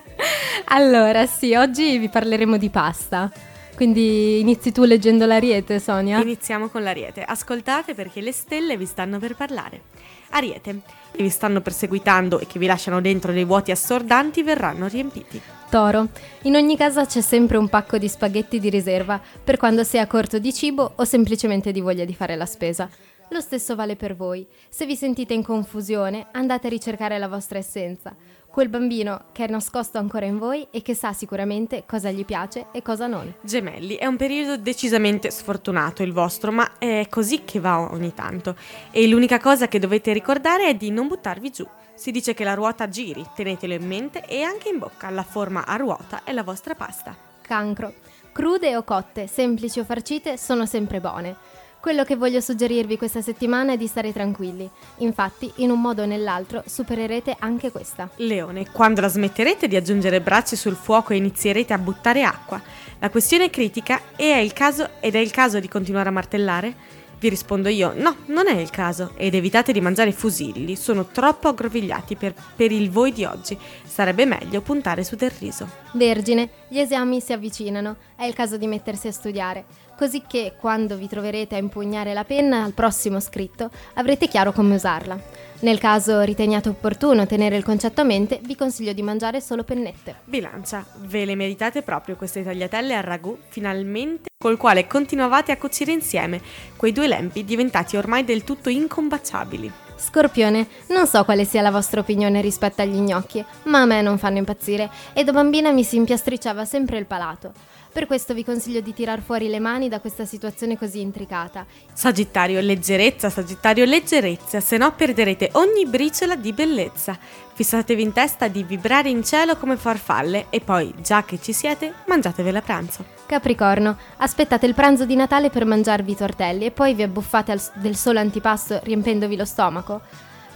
allora, 0.74 1.28
sì, 1.28 1.54
oggi 1.54 2.00
vi 2.00 2.10
parleremo 2.10 2.58
di 2.58 2.72
pasta. 2.72 3.32
Quindi 3.76 4.40
inizi 4.40 4.72
tu 4.72 4.86
leggendo 4.86 5.28
l'ariete, 5.28 5.80
Sonia? 5.80 6.20
Iniziamo 6.20 6.70
con 6.70 6.82
l'Ariete. 6.82 7.24
Ascoltate 7.24 7.94
perché 7.94 8.20
le 8.22 8.32
stelle 8.32 8.78
vi 8.78 8.88
stanno 8.88 9.20
per 9.20 9.36
parlare. 9.36 9.82
Ariete, 10.30 10.80
che 11.12 11.22
vi 11.22 11.30
stanno 11.30 11.62
perseguitando 11.62 12.40
e 12.40 12.48
che 12.48 12.58
vi 12.58 12.66
lasciano 12.66 13.00
dentro 13.00 13.32
dei 13.32 13.46
vuoti 13.46 13.70
assordanti 13.70 14.42
verranno 14.42 14.88
riempiti. 14.88 15.42
Toro. 15.74 16.10
In 16.44 16.54
ogni 16.54 16.78
casa 16.78 17.04
c'è 17.08 17.22
sempre 17.22 17.58
un 17.58 17.68
pacco 17.68 17.98
di 17.98 18.08
spaghetti 18.08 18.60
di 18.60 18.70
riserva 18.70 19.20
per 19.44 19.58
quando 19.58 19.84
si 19.84 19.98
è 19.98 20.02
a 20.02 20.06
corto 20.06 20.38
di 20.38 20.54
cibo 20.54 20.92
o 20.98 21.04
semplicemente 21.04 21.72
di 21.72 21.82
voglia 21.82 22.06
di 22.06 22.14
fare 22.14 22.36
la 22.36 22.46
spesa. 22.46 22.88
Lo 23.30 23.42
stesso 23.42 23.74
vale 23.74 23.96
per 23.96 24.16
voi. 24.16 24.46
Se 24.70 24.86
vi 24.86 24.96
sentite 24.96 25.34
in 25.34 25.42
confusione, 25.42 26.28
andate 26.34 26.68
a 26.68 26.70
ricercare 26.70 27.18
la 27.18 27.28
vostra 27.28 27.58
essenza. 27.58 28.16
Quel 28.48 28.70
bambino 28.70 29.30
che 29.32 29.46
è 29.46 29.50
nascosto 29.50 29.98
ancora 29.98 30.28
in 30.28 30.38
voi 30.38 30.68
e 30.70 30.84
che 30.84 30.94
sa 30.94 31.12
sicuramente 31.12 31.86
cosa 31.88 32.12
gli 32.12 32.24
piace 32.24 32.68
e 32.72 32.84
cosa 32.84 33.08
non. 33.08 33.34
Gemelli, 33.42 33.96
è 33.96 34.06
un 34.06 34.16
periodo 34.16 34.58
decisamente 34.58 35.32
sfortunato 35.32 36.04
il 36.04 36.14
vostro, 36.14 36.52
ma 36.52 36.78
è 36.78 37.08
così 37.10 37.46
che 37.46 37.60
va 37.60 37.80
ogni 37.80 38.14
tanto. 38.14 38.56
E 38.92 39.08
l'unica 39.08 39.40
cosa 39.40 39.68
che 39.68 39.80
dovete 39.80 40.14
ricordare 40.14 40.68
è 40.68 40.76
di 40.76 40.92
non 40.92 41.08
buttarvi 41.08 41.50
giù. 41.50 41.68
Si 41.96 42.10
dice 42.10 42.34
che 42.34 42.44
la 42.44 42.56
ruota 42.56 42.90
giri, 42.90 43.24
tenetelo 43.36 43.74
in 43.74 43.86
mente 43.86 44.26
e 44.26 44.42
anche 44.42 44.70
in 44.70 44.80
bocca, 44.80 45.10
la 45.12 45.24
forma 45.24 45.66
a 45.66 45.76
ruota 45.76 46.24
è 46.24 46.32
la 46.32 46.44
vostra 46.44 46.74
pasta. 46.74 47.16
Cancro. 47.42 47.94
Crude 48.32 48.76
o 48.76 48.84
cotte, 48.84 49.28
semplici 49.28 49.80
o 49.80 49.84
farcite, 49.84 50.38
sono 50.38 50.66
sempre 50.66 51.00
buone. 51.00 51.36
Quello 51.80 52.04
che 52.04 52.16
voglio 52.16 52.40
suggerirvi 52.40 52.98
questa 52.98 53.22
settimana 53.22 53.74
è 53.74 53.78
di 53.78 53.88
stare 53.88 54.12
tranquilli. 54.12 54.68
Infatti, 55.00 55.52
in 55.58 55.70
un 55.70 55.82
modo 55.82 56.02
o 56.02 56.06
nell'altro, 56.06 56.64
supererete 56.66 57.36
anche 57.38 57.72
questa. 57.72 58.10
Leone, 58.16 58.72
quando 58.72 59.02
la 59.02 59.10
smetterete 59.10 59.68
di 59.68 59.76
aggiungere 59.76 60.22
braccia 60.22 60.56
sul 60.56 60.76
fuoco 60.76 61.14
e 61.14 61.18
inizierete 61.18 61.74
a 61.74 61.78
buttare 61.78 62.24
acqua, 62.24 62.60
la 63.00 63.10
questione 63.10 63.46
è 63.46 63.50
critica 63.50 64.00
e 64.16 64.34
è 64.34 64.38
il 64.38 64.54
caso, 64.54 64.92
ed 65.00 65.14
è 65.14 65.20
il 65.20 65.30
caso 65.30 65.60
di 65.60 65.68
continuare 65.68 66.10
a 66.10 66.14
martellare? 66.14 67.02
Vi 67.24 67.30
rispondo 67.30 67.70
io, 67.70 67.94
no, 67.96 68.18
non 68.26 68.50
è 68.50 68.58
il 68.58 68.70
caso, 68.70 69.12
ed 69.16 69.34
evitate 69.34 69.72
di 69.72 69.80
mangiare 69.80 70.12
fusilli, 70.12 70.76
sono 70.76 71.06
troppo 71.06 71.48
aggrovigliati 71.48 72.18
per, 72.18 72.34
per 72.54 72.70
il 72.74 72.92
voi 72.92 73.14
di 73.14 73.24
oggi, 73.24 73.58
sarebbe 73.86 74.26
meglio 74.26 74.60
puntare 74.60 75.06
su 75.06 75.16
del 75.16 75.32
riso. 75.40 75.70
Vergine, 75.94 76.50
gli 76.68 76.80
esami 76.80 77.22
si 77.22 77.32
avvicinano, 77.32 77.96
è 78.18 78.26
il 78.26 78.34
caso 78.34 78.58
di 78.58 78.68
mettersi 78.68 79.08
a 79.08 79.14
studiare, 79.14 79.64
così 80.04 80.22
che 80.28 80.56
quando 80.60 80.98
vi 80.98 81.08
troverete 81.08 81.56
a 81.56 81.60
impugnare 81.60 82.14
la 82.14 82.26
penna 82.26 82.66
al 82.66 82.74
prossimo 82.74 83.22
scritto 83.22 83.70
avrete 83.94 84.28
chiaro 84.28 84.52
come 84.52 84.76
usarla. 84.76 85.18
Nel 85.62 85.80
caso 85.80 86.20
riteniate 86.20 86.68
opportuno 86.68 87.26
tenere 87.26 87.56
il 87.56 87.64
concetto 87.64 88.02
a 88.02 88.04
mente, 88.04 88.42
vi 88.44 88.54
consiglio 88.54 88.92
di 88.92 89.02
mangiare 89.02 89.40
solo 89.40 89.64
pennette. 89.64 90.16
Bilancia, 90.26 90.86
ve 90.98 91.24
le 91.24 91.36
meritate 91.36 91.84
proprio 91.84 92.18
queste 92.18 92.44
tagliatelle 92.44 92.94
al 92.94 93.04
ragù, 93.04 93.38
finalmente, 93.48 94.28
col 94.38 94.58
quale 94.58 94.88
continuavate 94.88 95.54
a 95.54 95.58
cucire 95.58 95.94
insieme 95.94 96.42
quei 96.76 96.92
due 96.92 97.08
lempi 97.08 97.46
diventati 97.46 97.96
ormai 97.96 98.26
del 98.26 98.44
tutto 98.44 98.68
incombacciabili. 98.68 99.72
Scorpione, 100.04 100.68
non 100.90 101.08
so 101.08 101.24
quale 101.24 101.46
sia 101.46 101.62
la 101.62 101.72
vostra 101.72 102.02
opinione 102.02 102.42
rispetto 102.42 102.82
agli 102.82 103.00
gnocchi, 103.00 103.44
ma 103.64 103.82
a 103.82 103.86
me 103.86 104.02
non 104.02 104.18
fanno 104.18 104.38
impazzire 104.38 104.90
e 105.14 105.24
da 105.24 105.32
bambina 105.32 105.72
mi 105.72 105.86
si 105.86 105.96
impiastricciava 105.96 106.66
sempre 106.66 106.98
il 106.98 107.06
palato. 107.06 107.54
Per 107.94 108.06
questo 108.06 108.34
vi 108.34 108.44
consiglio 108.44 108.82
di 108.82 108.94
tirar 108.94 109.22
fuori 109.22 109.48
le 109.48 109.60
mani 109.60 109.88
da 109.88 110.02
questa 110.02 110.26
situazione 110.26 110.78
così 110.78 111.00
intricata. 111.00 111.66
Sagittario, 111.94 112.60
leggerezza, 112.60 113.30
Sagittario, 113.30 113.86
leggerezza, 113.86 114.60
se 114.60 114.78
no 114.78 114.94
perderete 114.94 115.52
ogni 115.54 115.86
briciola 115.86 116.36
di 116.36 116.52
bellezza. 116.52 117.18
Fissatevi 117.54 118.02
in 118.02 118.12
testa 118.12 118.50
di 118.50 118.64
vibrare 118.64 119.10
in 119.10 119.24
cielo 119.24 119.56
come 119.56 119.78
farfalle 119.78 120.48
e 120.50 120.60
poi, 120.60 120.94
già 121.02 121.24
che 121.24 121.40
ci 121.42 121.54
siete, 121.54 121.94
mangiatevela 122.08 122.60
a 122.60 122.62
pranzo. 122.62 123.13
Capricorno, 123.26 123.98
aspettate 124.18 124.66
il 124.66 124.74
pranzo 124.74 125.06
di 125.06 125.16
Natale 125.16 125.50
per 125.50 125.66
mangiarvi 125.66 126.12
i 126.12 126.16
tortelli 126.16 126.66
e 126.66 126.72
poi 126.72 126.94
vi 126.94 127.04
abbuffate 127.04 127.58
del 127.76 127.96
solo 127.96 128.20
antipasto 128.20 128.80
riempendovi 128.84 129.36
lo 129.36 129.46
stomaco? 129.46 130.02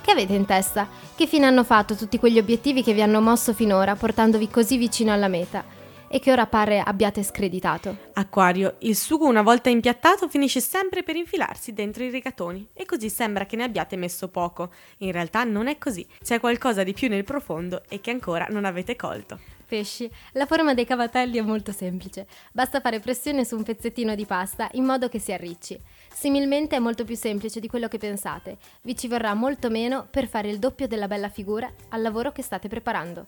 Che 0.02 0.12
avete 0.12 0.34
in 0.34 0.46
testa? 0.46 0.88
Che 1.16 1.28
fine 1.28 1.46
hanno 1.46 1.64
fatto 1.64 1.96
tutti 1.96 2.20
quegli 2.20 2.38
obiettivi 2.38 2.84
che 2.84 2.94
vi 2.94 3.02
hanno 3.02 3.22
mosso 3.22 3.54
finora, 3.54 3.96
portandovi 3.96 4.50
così 4.50 4.78
vicino 4.78 5.12
alla 5.12 5.28
meta? 5.28 5.64
E 6.10 6.20
che 6.20 6.32
ora 6.32 6.46
pare 6.46 6.80
abbiate 6.80 7.24
screditato? 7.24 7.98
Acquario, 8.14 8.76
il 8.80 8.96
sugo 8.96 9.26
una 9.26 9.42
volta 9.42 9.70
impiattato 9.70 10.30
finisce 10.30 10.62
sempre 10.62 11.04
per 11.04 11.16
infilarsi 11.16 11.74
dentro 11.74 12.04
i 12.04 12.10
rigatoni 12.10 12.70
e 12.74 12.86
così 12.86 13.10
sembra 13.10 13.46
che 13.46 13.58
ne 13.58 13.64
abbiate 13.64 13.98
messo 13.98 14.30
poco. 14.30 14.72
In 15.00 15.12
realtà 15.12 15.44
non 15.44 15.68
è 15.68 15.78
così, 15.78 16.08
c'è 16.24 16.40
qualcosa 16.40 16.84
di 16.84 16.94
più 16.94 17.10
nel 17.10 17.26
profondo 17.26 17.84
e 17.90 18.00
che 18.00 18.12
ancora 18.12 18.48
non 18.50 18.64
avete 18.64 18.96
colto. 18.96 19.57
Pesci, 19.68 20.10
la 20.32 20.46
forma 20.46 20.74
dei 20.74 20.86
cavatelli 20.86 21.38
è 21.38 21.42
molto 21.42 21.74
semplice. 21.74 22.26
Basta 22.54 22.80
fare 22.80 23.02
pressione 23.02 23.44
su 23.44 23.58
un 23.58 23.64
pezzettino 23.64 24.16
di 24.16 24.26
pasta 24.26 24.70
in 24.74 24.86
modo 24.86 25.10
che 25.10 25.20
si 25.20 25.34
arricci. 25.34 25.78
Similmente 26.10 26.78
è 26.78 26.80
molto 26.80 27.04
più 27.04 27.18
semplice 27.18 27.60
di 27.60 27.68
quello 27.68 27.90
che 27.90 27.98
pensate. 27.98 28.58
Vi 28.84 28.96
ci 28.96 29.10
vorrà 29.10 29.34
molto 29.34 29.70
meno 29.70 30.08
per 30.10 30.28
fare 30.28 30.50
il 30.50 30.60
doppio 30.60 30.88
della 30.88 31.10
bella 31.10 31.28
figura 31.28 31.70
al 31.90 32.02
lavoro 32.02 32.32
che 32.32 32.44
state 32.44 32.70
preparando. 32.70 33.28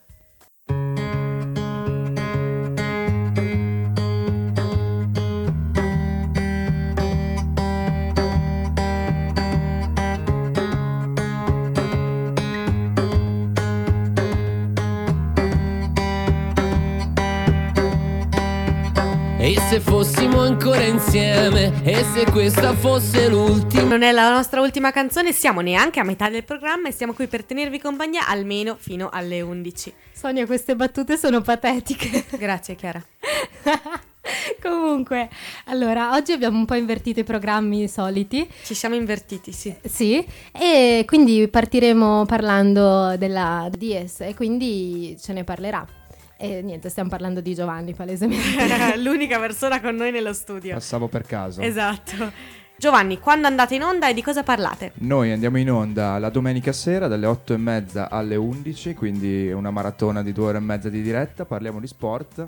Se 19.70 19.80
fossimo 19.80 20.40
ancora 20.40 20.82
insieme 20.82 21.72
E 21.84 22.04
se 22.04 22.26
questa 22.32 22.74
fosse 22.74 23.30
l'ultima 23.30 23.84
Non 23.84 24.02
è 24.02 24.12
la 24.12 24.32
nostra 24.32 24.62
ultima 24.62 24.90
canzone, 24.90 25.32
siamo 25.32 25.62
neanche 25.62 26.00
a 26.00 26.04
metà 26.04 26.28
del 26.28 26.44
programma 26.44 26.88
e 26.88 26.92
siamo 26.92 27.14
qui 27.14 27.28
per 27.28 27.44
tenervi 27.44 27.80
compagnia 27.80 28.28
almeno 28.28 28.76
fino 28.80 29.10
alle 29.12 29.42
11. 29.42 29.94
Sonia, 30.12 30.48
queste 30.48 30.76
battute 30.76 31.18
sono 31.18 31.42
patetiche. 31.42 32.26
Grazie 32.36 32.74
Chiara. 32.74 33.00
Comunque, 34.60 35.30
allora, 35.66 36.16
oggi 36.16 36.32
abbiamo 36.32 36.58
un 36.58 36.66
po' 36.66 36.74
invertito 36.74 37.20
i 37.20 37.24
programmi 37.24 37.88
soliti. 37.88 38.50
Ci 38.64 38.74
siamo 38.74 38.96
invertiti, 38.96 39.52
sì. 39.52 39.74
Sì, 39.84 40.26
e 40.52 41.04
quindi 41.06 41.48
partiremo 41.48 42.26
parlando 42.26 43.16
della 43.18 43.70
DS 43.72 44.22
e 44.22 44.34
quindi 44.34 45.16
ce 45.22 45.34
ne 45.34 45.44
parlerà. 45.44 45.99
E 46.42 46.62
niente, 46.62 46.88
stiamo 46.88 47.10
parlando 47.10 47.42
di 47.42 47.54
Giovanni, 47.54 47.94
palesemente. 47.94 48.96
L'unica 49.04 49.38
persona 49.40 49.82
con 49.82 49.96
noi 49.96 50.10
nello 50.12 50.32
studio. 50.32 50.74
Passavo 50.74 51.10
per 51.10 51.24
caso. 51.24 51.60
Esatto. 51.60 52.32
Giovanni, 52.78 53.20
quando 53.20 53.46
andate 53.48 53.76
in 53.76 53.84
onda 53.84 54.08
e 54.08 54.14
di 54.14 54.22
cosa 54.24 54.42
parlate? 54.42 54.94
Noi 55.00 55.34
andiamo 55.34 55.58
in 55.58 55.70
onda 55.70 56.18
la 56.18 56.30
domenica 56.30 56.72
sera 56.72 57.10
dalle 57.10 57.26
8 57.26 57.54
e 57.56 57.58
mezza 57.58 58.10
alle 58.10 58.38
11, 58.38 58.94
quindi 58.94 59.52
una 59.52 59.70
maratona 59.70 60.24
di 60.24 60.32
due 60.32 60.46
ore 60.46 60.58
e 60.60 60.62
mezza 60.62 60.88
di 60.88 61.02
diretta. 61.02 61.44
Parliamo 61.44 61.82
di 61.82 61.88
sport, 61.88 62.48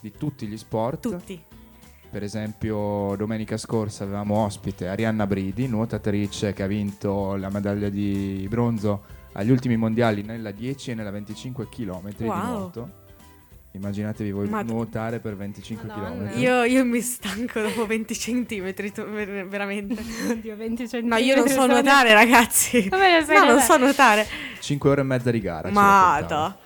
di 0.00 0.10
tutti 0.10 0.48
gli 0.48 0.56
sport. 0.56 1.02
Tutti. 1.02 1.40
Per 2.10 2.22
esempio, 2.24 3.14
domenica 3.16 3.56
scorsa 3.56 4.02
avevamo 4.02 4.38
ospite 4.38 4.88
Arianna 4.88 5.28
Bridi, 5.28 5.68
nuotatrice 5.68 6.52
che 6.52 6.64
ha 6.64 6.66
vinto 6.66 7.36
la 7.36 7.50
medaglia 7.50 7.88
di 7.88 8.44
bronzo 8.50 9.04
agli 9.34 9.50
ultimi 9.52 9.76
mondiali 9.76 10.22
nella 10.22 10.50
10 10.50 10.90
e 10.90 10.94
nella 10.94 11.12
25 11.12 11.68
km 11.68 12.12
di 12.16 12.24
Wow. 12.24 12.46
nuoto. 12.46 12.90
Immaginatevi 13.78 14.32
voi 14.32 14.48
Ma- 14.48 14.62
nuotare 14.62 15.20
per 15.20 15.36
25 15.36 15.86
Madonna. 15.86 16.30
km. 16.30 16.38
Io, 16.40 16.64
io 16.64 16.84
mi 16.84 17.00
stanco 17.00 17.60
dopo 17.60 17.86
20 17.86 18.14
centimetri, 18.14 18.90
tu- 18.92 19.04
veramente. 19.04 20.02
Oddio, 20.30 20.56
20 20.56 20.82
No, 20.82 20.88
centimetri. 20.88 21.24
io 21.24 21.36
non 21.36 21.48
so 21.48 21.66
nuotare, 21.66 22.12
ragazzi. 22.12 22.86
Come 22.90 23.20
lo 23.20 23.24
sai 23.24 23.36
No, 23.36 23.52
non 23.52 23.60
so 23.60 23.76
nuotare. 23.76 24.26
5 24.60 24.90
ore 24.90 25.00
e 25.00 25.04
mezza 25.04 25.30
di 25.30 25.40
gara. 25.40 25.70
Ma 25.70 26.20
da. 26.26 26.56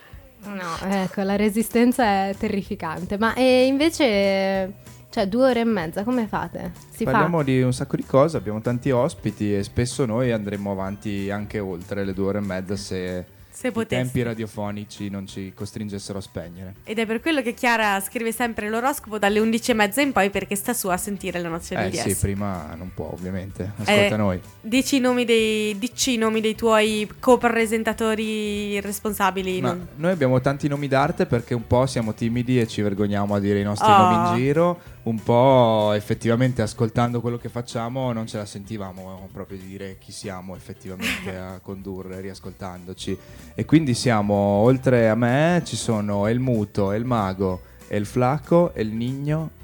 No, 0.45 0.89
ecco, 0.89 1.21
la 1.21 1.35
resistenza 1.35 2.03
è 2.03 2.35
terrificante. 2.37 3.17
Ma 3.17 3.33
e 3.35 3.65
invece, 3.67 4.73
cioè, 5.09 5.27
due 5.27 5.51
ore 5.51 5.59
e 5.61 5.63
mezza, 5.65 6.03
come 6.03 6.27
fate? 6.27 6.71
Si 6.89 7.03
Parliamo 7.05 7.37
fa? 7.37 7.43
di 7.43 7.61
un 7.61 7.71
sacco 7.73 7.95
di 7.95 8.03
cose, 8.03 8.35
abbiamo 8.37 8.59
tanti 8.59 8.89
ospiti 8.91 9.55
e 9.55 9.63
spesso 9.63 10.05
noi 10.05 10.31
andremo 10.31 10.71
avanti 10.71 11.29
anche 11.29 11.59
oltre 11.59 12.03
le 12.03 12.13
due 12.13 12.25
ore 12.27 12.37
e 12.39 12.41
mezza 12.41 12.75
se, 12.75 13.25
Se 13.53 13.67
i 13.67 13.85
tempi 13.85 14.23
radiofonici 14.23 15.09
non 15.09 15.27
ci 15.27 15.53
costringessero 15.55 16.17
a 16.17 16.21
spegnere. 16.21 16.73
Ed 16.83 16.97
è 16.97 17.05
per 17.05 17.19
quello 17.21 17.43
che 17.43 17.53
Chiara 17.53 17.99
scrive 18.01 18.31
sempre 18.31 18.67
l'oroscopo 18.67 19.19
dalle 19.19 19.39
11.30 19.39 19.99
in 20.01 20.11
poi 20.11 20.31
perché 20.31 20.55
sta 20.55 20.73
su 20.73 20.87
a 20.87 20.97
sentire 20.97 21.39
la 21.39 21.49
nozione 21.49 21.85
Eh 21.85 21.89
di 21.91 21.97
sì, 21.97 22.15
prima 22.15 22.73
non 22.75 22.91
può 22.95 23.11
ovviamente, 23.13 23.71
ascolta 23.77 23.91
Eh, 23.91 24.17
noi. 24.17 24.41
Dici 24.59 24.95
i 24.95 24.99
nomi 24.99 25.23
dei, 25.23 25.77
dici 25.77 26.13
i 26.15 26.17
nomi 26.17 26.41
dei 26.41 26.55
tuoi 26.55 27.07
copresentatori 27.19 28.79
responsabili. 28.81 29.59
Non- 29.59 29.87
noi 29.97 30.11
abbiamo 30.11 30.41
tanti 30.41 30.67
nomi 30.67 30.87
d'arte 30.87 31.25
perché 31.27 31.53
un 31.53 31.67
po' 31.67 31.85
siamo 31.85 32.13
timidi 32.13 32.59
e 32.59 32.67
ci 32.67 32.81
vergogniamo 32.81 33.35
a 33.35 33.39
dire 33.39 33.59
i 33.59 33.63
nostri 33.63 33.89
Oh. 33.89 33.97
nomi 33.97 34.29
in 34.29 34.35
giro, 34.35 34.79
un 35.03 35.21
po' 35.21 35.91
effettivamente 35.93 36.61
ascoltando 36.61 37.19
quello 37.19 37.37
che 37.37 37.49
facciamo 37.49 38.13
non 38.13 38.25
ce 38.25 38.37
la 38.37 38.45
sentivamo 38.45 39.27
proprio 39.31 39.57
di 39.57 39.65
dire 39.65 39.97
chi 39.99 40.11
siamo 40.11 40.55
effettivamente 40.55 41.35
a 41.35 41.59
condurre 41.61 42.21
riascoltandoci. 42.21 43.17
E 43.53 43.65
quindi 43.65 43.93
siamo, 43.93 44.33
oltre 44.33 45.09
a 45.09 45.15
me, 45.15 45.61
ci 45.65 45.75
sono 45.75 46.27
El 46.27 46.39
Muto, 46.39 46.91
El 46.91 47.05
Mago, 47.05 47.61
El 47.87 48.05
Flaco, 48.05 48.73
El 48.73 48.89
Nigno 48.89 49.61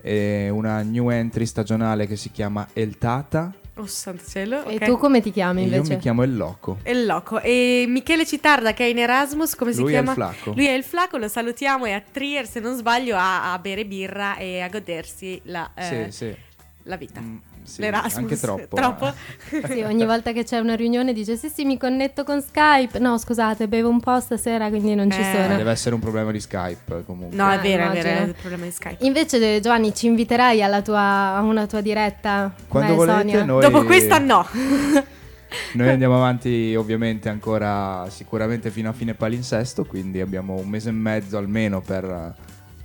e 0.00 0.48
una 0.50 0.82
new 0.82 1.10
entry 1.10 1.46
stagionale 1.46 2.06
che 2.06 2.16
si 2.16 2.30
chiama 2.30 2.68
El 2.72 2.96
Tata 2.96 3.52
Oh 3.78 3.86
santo 3.86 4.24
cielo. 4.26 4.64
E 4.64 4.78
tu 4.78 4.96
come 4.96 5.20
ti 5.20 5.30
chiami 5.30 5.62
e 5.64 5.66
io 5.66 5.74
invece? 5.76 5.94
mi 5.94 6.00
chiamo 6.00 6.22
El 6.22 6.34
Loco. 6.36 6.78
Il 6.84 7.04
loco. 7.04 7.40
E 7.40 7.84
Michele 7.86 8.24
Citarda 8.24 8.72
che 8.72 8.84
è 8.84 8.88
in 8.88 8.98
Erasmus, 8.98 9.54
come 9.54 9.72
si 9.72 9.80
Lui 9.80 9.92
è 9.92 9.98
il 9.98 10.02
chiama? 10.04 10.14
Flaco. 10.32 10.52
Lui 10.54 10.66
è 10.66 10.72
il 10.72 10.82
Flaco, 10.82 11.18
lo 11.18 11.28
salutiamo, 11.28 11.84
è 11.84 11.92
a 11.92 12.00
Trier 12.00 12.46
se 12.48 12.58
non 12.60 12.74
sbaglio 12.74 13.16
a, 13.16 13.52
a 13.52 13.58
bere 13.58 13.84
birra 13.84 14.36
e 14.38 14.60
a 14.60 14.68
godersi 14.70 15.38
la, 15.44 15.70
eh, 15.74 16.10
Sì, 16.10 16.24
sì. 16.26 16.36
la 16.84 16.96
vita. 16.96 17.20
Mm, 17.20 17.36
sì, 17.66 17.80
L'Erasmus. 17.82 18.16
anche 18.16 18.36
troppo. 18.38 18.76
Troppo? 18.76 19.06
eh. 19.50 19.62
Sì, 19.68 19.82
ogni 19.82 20.04
volta 20.06 20.32
che 20.32 20.44
c'è 20.44 20.58
una 20.58 20.74
riunione 20.74 21.12
dice 21.12 21.36
sì 21.36 21.48
sì 21.48 21.64
mi 21.64 21.76
connetto 21.78 22.24
con 22.24 22.40
Skype. 22.40 22.98
No 22.98 23.18
scusate, 23.18 23.68
bevo 23.68 23.88
un 23.88 24.00
po' 24.00 24.18
stasera 24.20 24.68
quindi 24.68 24.94
non 24.94 25.10
ci 25.10 25.20
Eh. 25.20 25.22
Ma 25.22 25.42
sono. 25.44 25.56
deve 25.56 25.70
essere 25.70 25.94
un 25.94 26.00
problema 26.00 26.30
di 26.30 26.40
Skype 26.40 27.02
comunque. 27.04 27.36
No, 27.36 27.50
è 27.50 27.54
Ah, 27.56 27.58
vero, 27.58 27.90
è 27.90 27.92
vero, 28.02 28.08
è 28.08 28.22
il 28.26 28.34
problema 28.38 28.64
di 28.64 28.70
Skype. 28.70 29.04
Invece 29.04 29.60
Giovanni 29.60 29.94
ci 29.94 30.06
inviterai 30.06 30.62
alla 30.62 30.82
tua, 30.82 31.34
a 31.36 31.40
una 31.42 31.66
tua 31.66 31.80
diretta? 31.80 32.52
Quando 32.68 32.90
Beh, 32.92 32.96
volete 32.96 33.18
Sonia? 33.18 33.44
noi, 33.44 33.60
Dopo 33.62 33.84
questa 33.84 34.18
no. 34.18 34.46
noi 35.74 35.88
andiamo 35.88 36.16
avanti 36.16 36.74
ovviamente 36.74 37.28
ancora 37.28 38.06
sicuramente 38.10 38.70
fino 38.70 38.88
a 38.88 38.92
fine 38.92 39.14
palinsesto, 39.14 39.84
quindi 39.84 40.20
abbiamo 40.20 40.54
un 40.54 40.68
mese 40.68 40.88
e 40.88 40.92
mezzo 40.92 41.36
almeno 41.38 41.80
per, 41.80 42.34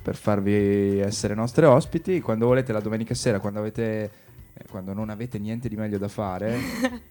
per 0.02 0.16
farvi 0.16 0.98
essere 1.00 1.34
nostri 1.34 1.64
ospiti. 1.64 2.20
Quando 2.20 2.46
volete 2.46 2.72
la 2.72 2.80
domenica 2.80 3.14
sera, 3.14 3.38
quando 3.40 3.58
avete... 3.58 4.10
eh, 4.54 4.64
Quando 4.70 4.92
non 4.92 5.10
avete 5.10 5.38
niente 5.38 5.68
di 5.68 5.76
meglio 5.76 5.98
da 5.98 6.08
fare, 6.08 6.56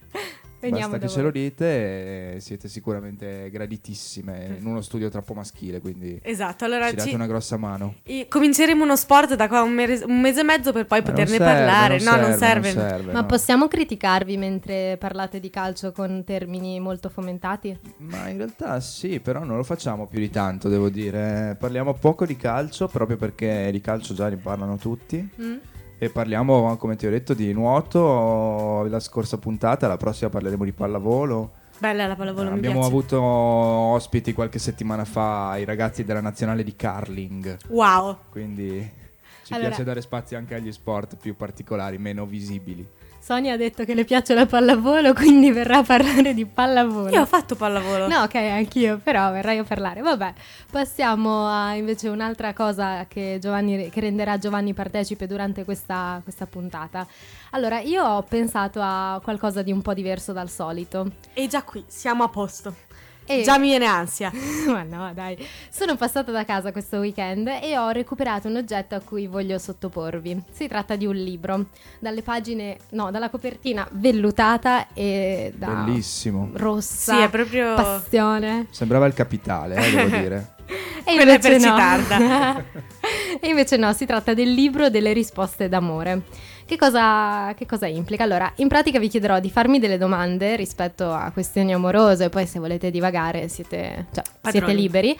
Veniamo 0.62 0.90
basta 0.92 0.98
da 0.98 1.06
che 1.06 1.08
ce 1.12 1.22
voi. 1.22 1.24
lo 1.24 1.30
dite 1.32 2.34
e 2.36 2.40
siete 2.40 2.68
sicuramente 2.68 3.50
graditissime 3.50 4.58
in 4.60 4.64
uno 4.64 4.80
studio 4.80 5.08
troppo 5.08 5.34
maschile, 5.34 5.80
quindi 5.80 6.20
Esatto, 6.22 6.64
allora 6.64 6.88
ci 6.90 6.94
date 6.94 7.08
ci- 7.08 7.14
una 7.16 7.26
grossa 7.26 7.56
mano. 7.56 7.96
i- 8.04 8.28
cominceremo 8.28 8.84
uno 8.84 8.94
sport 8.94 9.34
da 9.34 9.48
qua 9.48 9.62
un, 9.62 9.72
mese- 9.72 10.04
un 10.04 10.20
mese 10.20 10.42
e 10.42 10.44
mezzo 10.44 10.70
per 10.72 10.86
poi 10.86 11.00
Ma 11.00 11.06
non 11.06 11.14
poterne 11.16 11.36
serve, 11.36 11.52
parlare. 11.52 11.98
non 11.98 12.14
no, 12.14 12.20
non 12.28 12.38
serve, 12.38 12.68
serve. 12.70 12.80
non 12.80 12.88
serve, 12.90 13.12
Ma 13.12 13.20
no. 13.22 13.26
possiamo 13.26 13.66
criticarvi 13.66 14.36
mentre 14.36 14.96
parlate 15.00 15.40
di 15.40 15.50
calcio 15.50 15.90
con 15.90 16.22
termini 16.24 16.78
molto 16.78 17.08
fomentati? 17.08 17.76
Ma 17.96 18.28
in 18.28 18.36
realtà 18.36 18.78
sì, 18.78 19.18
però 19.18 19.42
non 19.42 19.56
lo 19.56 19.64
facciamo 19.64 20.06
più 20.06 20.20
di 20.20 20.30
tanto, 20.30 20.68
devo 20.68 20.90
dire. 20.90 21.56
Parliamo 21.58 21.92
poco 21.94 22.24
di 22.24 22.36
calcio, 22.36 22.86
proprio 22.86 23.16
perché 23.16 23.68
di 23.72 23.80
calcio 23.80 24.14
già 24.14 24.28
ne 24.28 24.36
parlano 24.36 24.76
tutti. 24.76 25.28
Mm? 25.40 25.56
E 26.02 26.10
parliamo, 26.10 26.76
come 26.78 26.96
ti 26.96 27.06
ho 27.06 27.10
detto, 27.10 27.32
di 27.32 27.52
nuoto 27.52 28.82
la 28.88 28.98
scorsa 28.98 29.38
puntata, 29.38 29.86
la 29.86 29.96
prossima 29.96 30.30
parleremo 30.30 30.64
di 30.64 30.72
pallavolo. 30.72 31.52
Bella 31.78 32.08
la 32.08 32.16
pallavolo, 32.16 32.50
mi 32.50 32.56
Abbiamo 32.56 32.80
piace. 32.80 32.88
avuto 32.90 33.22
ospiti 33.22 34.32
qualche 34.32 34.58
settimana 34.58 35.04
fa 35.04 35.56
i 35.58 35.64
ragazzi 35.64 36.02
della 36.02 36.20
nazionale 36.20 36.64
di 36.64 36.74
curling, 36.74 37.56
Wow. 37.68 38.16
quindi 38.30 38.90
ci 39.44 39.52
Allora- 39.52 39.68
piace 39.68 39.84
dare 39.84 40.00
spazio 40.00 40.36
anche 40.38 40.56
agli 40.56 40.72
sport 40.72 41.14
più 41.20 41.36
particolari, 41.36 41.98
meno 41.98 42.26
visibili. 42.26 42.84
Sonia 43.22 43.52
ha 43.52 43.56
detto 43.56 43.84
che 43.84 43.94
le 43.94 44.04
piace 44.04 44.34
la 44.34 44.46
pallavolo, 44.46 45.12
quindi 45.14 45.52
verrà 45.52 45.78
a 45.78 45.82
parlare 45.84 46.34
di 46.34 46.44
pallavolo. 46.44 47.08
Io 47.10 47.20
ho 47.20 47.26
fatto 47.26 47.54
pallavolo. 47.54 48.08
No, 48.08 48.22
ok, 48.22 48.34
anch'io, 48.34 48.98
però 49.00 49.30
verrai 49.30 49.58
a 49.58 49.62
parlare. 49.62 50.00
Vabbè, 50.00 50.32
passiamo 50.68 51.46
a 51.46 51.74
invece 51.74 52.08
un'altra 52.08 52.52
cosa 52.52 53.06
che, 53.06 53.38
Giovanni, 53.40 53.90
che 53.90 54.00
renderà 54.00 54.38
Giovanni 54.38 54.74
partecipe 54.74 55.28
durante 55.28 55.64
questa, 55.64 56.18
questa 56.24 56.46
puntata. 56.46 57.06
Allora, 57.50 57.78
io 57.78 58.04
ho 58.04 58.22
pensato 58.22 58.80
a 58.82 59.20
qualcosa 59.22 59.62
di 59.62 59.70
un 59.70 59.82
po' 59.82 59.94
diverso 59.94 60.32
dal 60.32 60.50
solito. 60.50 61.06
E 61.32 61.46
già 61.46 61.62
qui, 61.62 61.84
siamo 61.86 62.24
a 62.24 62.28
posto. 62.28 62.74
E- 63.24 63.42
Già 63.42 63.58
mi 63.58 63.68
viene 63.68 63.86
ansia. 63.86 64.30
Ma 64.66 64.82
no, 64.82 65.12
dai. 65.14 65.36
Sono 65.70 65.96
passata 65.96 66.32
da 66.32 66.44
casa 66.44 66.72
questo 66.72 66.98
weekend 66.98 67.46
e 67.62 67.76
ho 67.78 67.90
recuperato 67.90 68.48
un 68.48 68.56
oggetto 68.56 68.94
a 68.94 69.00
cui 69.00 69.26
voglio 69.26 69.58
sottoporvi. 69.58 70.42
Si 70.50 70.66
tratta 70.68 70.96
di 70.96 71.06
un 71.06 71.14
libro, 71.14 71.66
dalle 72.00 72.22
pagine, 72.22 72.78
no, 72.90 73.10
dalla 73.10 73.30
copertina 73.30 73.86
vellutata 73.92 74.88
e 74.92 75.52
da 75.56 75.68
Bellissimo. 75.68 76.50
rossa. 76.54 77.14
Sì, 77.14 77.20
è 77.22 77.28
proprio... 77.30 77.74
passione. 77.74 78.66
Sembrava 78.70 79.06
il 79.06 79.14
capitale, 79.14 79.76
eh, 79.76 79.90
devo 79.90 80.08
dire. 80.16 80.54
E 81.04 81.14
Quella 81.16 81.32
è 81.32 81.34
invece 81.34 81.48
per 81.48 81.58
no. 81.58 81.64
Citarda. 81.66 82.64
e 83.40 83.48
invece 83.48 83.76
no, 83.76 83.92
si 83.92 84.06
tratta 84.06 84.34
del 84.34 84.52
libro 84.52 84.88
delle 84.90 85.12
risposte 85.12 85.68
d'amore. 85.68 86.22
Che 86.64 86.76
cosa, 86.76 87.52
che 87.54 87.66
cosa 87.66 87.86
implica? 87.86 88.24
Allora, 88.24 88.50
in 88.56 88.68
pratica 88.68 88.98
vi 88.98 89.08
chiederò 89.08 89.40
di 89.40 89.50
farmi 89.50 89.78
delle 89.78 89.98
domande 89.98 90.56
rispetto 90.56 91.10
a 91.10 91.30
questioni 91.32 91.72
amorose, 91.72 92.28
poi 92.28 92.46
se 92.46 92.58
volete 92.58 92.90
divagare 92.90 93.48
siete, 93.48 94.06
cioè, 94.12 94.24
siete 94.50 94.72
liberi. 94.72 95.16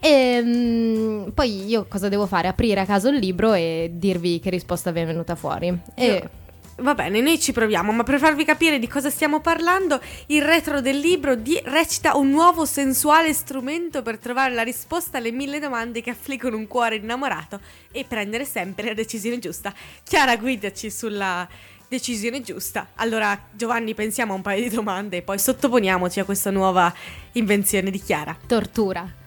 E 0.00 0.40
mm, 0.42 1.28
poi 1.30 1.66
io 1.66 1.86
cosa 1.88 2.08
devo 2.08 2.26
fare? 2.26 2.48
Aprire 2.48 2.80
a 2.80 2.84
caso 2.86 3.08
il 3.08 3.18
libro 3.18 3.52
e 3.52 3.90
dirvi 3.94 4.38
che 4.38 4.50
risposta 4.50 4.90
vi 4.92 5.00
è 5.00 5.06
venuta 5.06 5.34
fuori. 5.34 5.76
E 5.94 6.06
Io- 6.06 6.30
Va 6.80 6.94
bene, 6.94 7.20
noi 7.20 7.40
ci 7.40 7.52
proviamo, 7.52 7.90
ma 7.90 8.04
per 8.04 8.20
farvi 8.20 8.44
capire 8.44 8.78
di 8.78 8.86
cosa 8.86 9.10
stiamo 9.10 9.40
parlando, 9.40 10.00
il 10.26 10.42
retro 10.42 10.80
del 10.80 10.98
libro 10.98 11.34
di- 11.34 11.60
recita 11.64 12.16
un 12.16 12.30
nuovo 12.30 12.64
sensuale 12.64 13.32
strumento 13.32 14.02
per 14.02 14.18
trovare 14.18 14.54
la 14.54 14.62
risposta 14.62 15.18
alle 15.18 15.32
mille 15.32 15.58
domande 15.58 16.00
che 16.00 16.10
affliggono 16.10 16.56
un 16.56 16.68
cuore 16.68 16.96
innamorato 16.96 17.60
e 17.90 18.04
prendere 18.04 18.44
sempre 18.44 18.86
la 18.86 18.94
decisione 18.94 19.40
giusta. 19.40 19.74
Chiara, 20.04 20.36
guidaci 20.36 20.88
sulla 20.88 21.48
decisione 21.88 22.42
giusta. 22.42 22.90
Allora, 22.96 23.36
Giovanni, 23.50 23.94
pensiamo 23.94 24.34
a 24.34 24.36
un 24.36 24.42
paio 24.42 24.62
di 24.62 24.72
domande 24.72 25.16
e 25.16 25.22
poi 25.22 25.38
sottoponiamoci 25.40 26.20
a 26.20 26.24
questa 26.24 26.50
nuova 26.50 26.94
invenzione 27.32 27.90
di 27.90 28.00
Chiara. 28.00 28.36
tortura. 28.46 29.17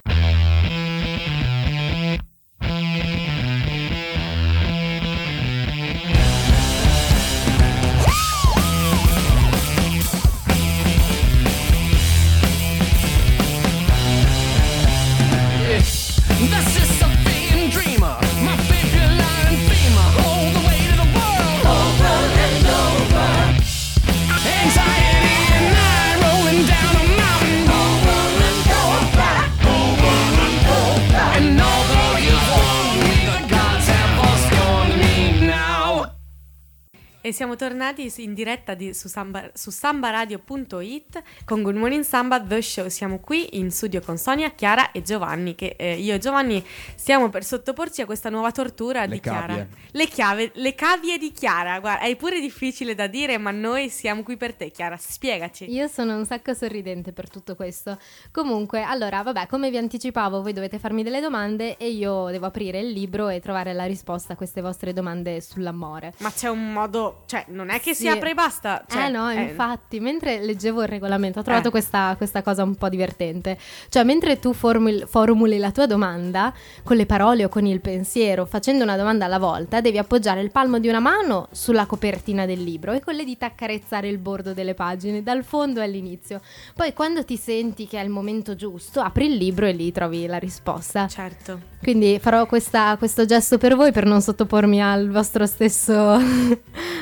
E 37.31 37.33
siamo 37.33 37.55
tornati 37.55 38.11
in 38.17 38.33
diretta 38.33 38.73
di- 38.73 38.93
su, 38.93 39.07
samba, 39.07 39.49
su 39.53 39.69
sambaradio.it 39.69 41.23
con 41.45 41.61
Good 41.63 41.77
Morning 41.77 42.03
Samba 42.03 42.41
The 42.41 42.61
Show. 42.61 42.89
Siamo 42.89 43.19
qui 43.19 43.57
in 43.57 43.71
studio 43.71 44.01
con 44.01 44.17
Sonia, 44.17 44.49
Chiara 44.51 44.91
e 44.91 45.01
Giovanni. 45.01 45.55
Che 45.55 45.75
eh, 45.77 45.95
io 45.95 46.13
e 46.13 46.17
Giovanni 46.17 46.61
stiamo 46.95 47.29
per 47.29 47.45
sottoporci 47.45 48.01
a 48.01 48.05
questa 48.05 48.29
nuova 48.29 48.51
tortura 48.51 49.05
Le 49.05 49.13
di 49.13 49.19
Chiara. 49.21 49.45
cavie. 49.47 49.67
Le, 49.91 50.07
chiave, 50.07 50.51
le 50.55 50.75
cavie 50.75 51.17
di 51.17 51.31
Chiara. 51.31 51.79
Guarda, 51.79 52.03
è 52.05 52.13
pure 52.17 52.41
difficile 52.41 52.95
da 52.95 53.07
dire, 53.07 53.37
ma 53.37 53.51
noi 53.51 53.87
siamo 53.87 54.23
qui 54.23 54.35
per 54.35 54.53
te, 54.53 54.69
Chiara. 54.69 54.97
Spiegaci. 54.97 55.71
Io 55.71 55.87
sono 55.87 56.17
un 56.17 56.25
sacco 56.25 56.53
sorridente 56.53 57.13
per 57.13 57.29
tutto 57.29 57.55
questo. 57.55 57.97
Comunque, 58.33 58.81
allora, 58.83 59.21
vabbè, 59.21 59.47
come 59.47 59.69
vi 59.69 59.77
anticipavo, 59.77 60.41
voi 60.41 60.51
dovete 60.51 60.79
farmi 60.79 61.01
delle 61.01 61.21
domande 61.21 61.77
e 61.77 61.91
io 61.91 62.25
devo 62.29 62.47
aprire 62.47 62.79
il 62.79 62.89
libro 62.91 63.29
e 63.29 63.39
trovare 63.39 63.71
la 63.71 63.85
risposta 63.85 64.33
a 64.33 64.35
queste 64.35 64.59
vostre 64.59 64.91
domande 64.91 65.39
sull'amore. 65.39 66.13
Ma 66.17 66.29
c'è 66.29 66.49
un 66.49 66.73
modo 66.73 67.20
cioè, 67.25 67.45
non 67.49 67.69
è 67.69 67.79
che 67.79 67.93
si 67.93 68.03
Sì. 68.03 68.07
apre 68.09 68.31
e 68.31 68.33
basta. 68.33 68.83
Cioè, 68.87 69.05
eh 69.05 69.09
no, 69.09 69.29
infatti, 69.31 69.99
mentre 69.99 70.39
leggevo 70.43 70.81
il 70.81 70.87
regolamento 70.87 71.39
ho 71.39 71.43
trovato 71.43 71.67
Eh. 71.69 71.71
questa, 71.71 72.13
questa 72.17 72.41
cosa 72.41 72.63
un 72.63 72.75
po' 72.75 72.89
divertente. 72.89 73.57
Cioè, 73.89 74.03
mentre 74.03 74.39
tu 74.39 74.53
formul- 74.53 75.07
formuli 75.07 75.57
la 75.57 75.71
tua 75.71 75.85
domanda 75.85 76.53
con 76.83 76.97
le 76.97 77.05
parole 77.05 77.45
o 77.45 77.49
con 77.49 77.65
il 77.65 77.79
pensiero, 77.81 78.45
facendo 78.45 78.83
una 78.83 78.97
domanda 78.97 79.25
alla 79.25 79.39
volta, 79.39 79.81
devi 79.81 79.97
appoggiare 79.97 80.41
il 80.41 80.51
palmo 80.51 80.79
di 80.79 80.87
una 80.87 80.99
mano 80.99 81.47
sulla 81.51 81.85
copertina 81.85 82.45
del 82.45 82.63
libro 82.63 82.91
e 82.91 82.99
con 82.99 83.15
le 83.15 83.23
dita 83.23 83.45
accarezzare 83.45 84.07
il 84.07 84.17
bordo 84.17 84.53
delle 84.53 84.73
pagine, 84.73 85.23
dal 85.23 85.43
fondo 85.43 85.81
all'inizio. 85.81 86.41
Poi, 86.75 86.93
quando 86.93 87.23
ti 87.23 87.37
senti 87.37 87.87
che 87.87 87.99
è 87.99 88.03
il 88.03 88.09
momento 88.09 88.55
giusto, 88.55 88.99
apri 88.99 89.25
il 89.27 89.35
libro 89.37 89.65
e 89.65 89.71
lì 89.71 89.91
trovi 89.91 90.25
la 90.25 90.37
risposta. 90.37 91.07
Certo. 91.07 91.69
Quindi 91.81 92.19
farò 92.19 92.45
questa- 92.45 92.95
questo 92.97 93.25
gesto 93.25 93.57
per 93.57 93.75
voi 93.75 93.91
per 93.91 94.05
non 94.05 94.21
sottopormi 94.21 94.81
al 94.81 95.09
vostro 95.09 95.45
stesso 95.47 96.19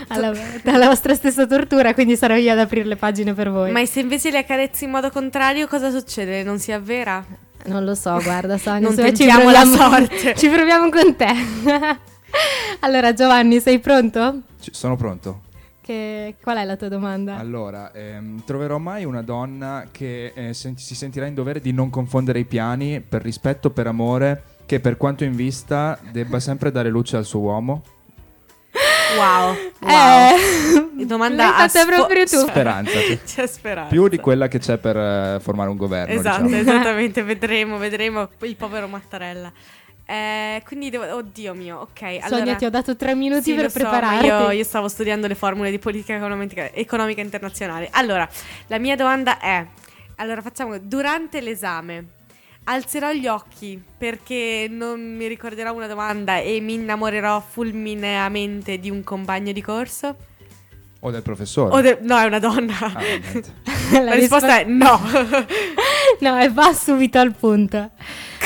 alla, 0.07 0.31
alla 0.65 0.87
vostra 0.87 1.13
stessa 1.13 1.45
tortura, 1.45 1.93
quindi 1.93 2.15
sarò 2.15 2.35
io 2.35 2.51
ad 2.51 2.59
aprire 2.59 2.85
le 2.85 2.95
pagine 2.95 3.33
per 3.33 3.49
voi. 3.51 3.71
Ma 3.71 3.85
se 3.85 3.99
invece 3.99 4.31
le 4.31 4.39
accarezzi 4.39 4.85
in 4.85 4.91
modo 4.91 5.09
contrario, 5.09 5.67
cosa 5.67 5.91
succede? 5.91 6.43
Non 6.43 6.59
si 6.59 6.71
avvera? 6.71 7.23
Non 7.65 7.83
lo 7.83 7.93
so, 7.95 8.19
guarda 8.21 8.57
Sonia, 8.59 8.87
Non 8.87 8.95
tentiamo 8.95 9.49
la 9.51 9.65
sorte. 9.65 10.33
Ci 10.37 10.47
proviamo 10.49 10.89
con 10.89 11.15
te. 11.15 11.27
allora 12.81 13.13
Giovanni, 13.13 13.59
sei 13.59 13.79
pronto? 13.79 14.41
Ci- 14.59 14.71
sono 14.73 14.95
pronto. 14.95 15.41
Che- 15.81 16.35
qual 16.41 16.57
è 16.57 16.65
la 16.65 16.75
tua 16.75 16.87
domanda? 16.87 17.37
Allora, 17.37 17.91
ehm, 17.91 18.43
troverò 18.45 18.77
mai 18.77 19.05
una 19.05 19.21
donna 19.21 19.87
che 19.91 20.31
eh, 20.35 20.53
sen- 20.53 20.77
si 20.77 20.95
sentirà 20.95 21.25
in 21.25 21.33
dovere 21.33 21.59
di 21.59 21.73
non 21.73 21.89
confondere 21.89 22.39
i 22.39 22.45
piani 22.45 23.01
per 23.01 23.21
rispetto, 23.23 23.71
per 23.71 23.87
amore, 23.87 24.43
che 24.65 24.79
per 24.79 24.97
quanto 24.97 25.23
in 25.23 25.35
vista 25.35 25.97
debba 26.11 26.39
sempre 26.39 26.71
dare 26.71 26.89
luce 26.89 27.17
al 27.17 27.25
suo 27.25 27.39
uomo? 27.39 27.83
Wow. 29.17 29.55
Wow. 29.79 30.37
Eh, 30.99 31.05
Domanda 31.05 31.57
a 31.57 31.67
sfo- 31.67 31.85
proprio 31.85 32.25
tu. 32.25 32.37
Speranza. 32.37 32.91
C'è 33.25 33.47
speranza. 33.47 33.89
Più 33.89 34.07
di 34.07 34.17
quella 34.19 34.47
che 34.47 34.59
c'è 34.59 34.77
per 34.77 34.97
eh, 34.97 35.39
formare 35.41 35.69
un 35.69 35.77
governo. 35.77 36.13
Esatto, 36.13 36.43
diciamo. 36.43 36.61
esattamente, 36.61 37.23
vedremo, 37.23 37.77
vedremo 37.77 38.29
il 38.41 38.55
povero 38.55 38.87
Mattarella. 38.87 39.51
Eh, 40.05 40.63
quindi 40.65 40.89
devo, 40.89 41.15
oddio 41.15 41.53
mio, 41.53 41.79
ok. 41.81 41.99
Sonia 41.99 42.25
allora, 42.25 42.55
ti 42.55 42.65
ho 42.65 42.69
dato 42.71 42.95
tre 42.95 43.13
minuti 43.13 43.43
Sì, 43.43 43.53
per 43.53 43.69
so, 43.69 43.77
prepararti. 43.79 44.25
io, 44.25 44.49
io 44.51 44.63
stavo 44.63 44.87
studiando 44.87 45.27
le 45.27 45.35
formule 45.35 45.69
di 45.69 45.77
politica 45.77 46.15
economica, 46.15 46.71
economica 46.73 47.21
internazionale. 47.21 47.89
Allora, 47.91 48.27
la 48.67 48.79
mia 48.79 48.95
domanda 48.95 49.39
è: 49.39 49.63
allora 50.15 50.41
facciamo 50.41 50.77
durante 50.79 51.41
l'esame. 51.41 52.05
Alzerò 52.71 53.11
gli 53.13 53.25
occhi 53.25 53.81
perché 53.97 54.67
non 54.69 55.15
mi 55.15 55.25
ricorderò 55.25 55.73
una 55.73 55.87
domanda 55.87 56.37
e 56.37 56.59
mi 56.59 56.75
innamorerò 56.75 57.41
fulmineamente 57.41 58.77
di 58.77 58.91
un 58.91 59.03
compagno 59.03 59.51
di 59.51 59.61
corso? 59.61 60.15
O 60.99 61.09
del 61.09 61.23
professore. 61.23 61.73
O 61.73 61.81
de- 61.81 61.97
no, 62.01 62.19
è 62.19 62.25
una 62.25 62.37
donna. 62.37 62.75
Ah, 62.79 62.99
niente. 62.99 63.43
la, 64.03 64.13
risposta 64.13 64.59
è 64.59 64.65
no. 64.65 65.01
No, 66.19 66.39
e 66.39 66.49
va 66.49 66.71
subito 66.73 67.17
al 67.17 67.33
punto. 67.33 67.89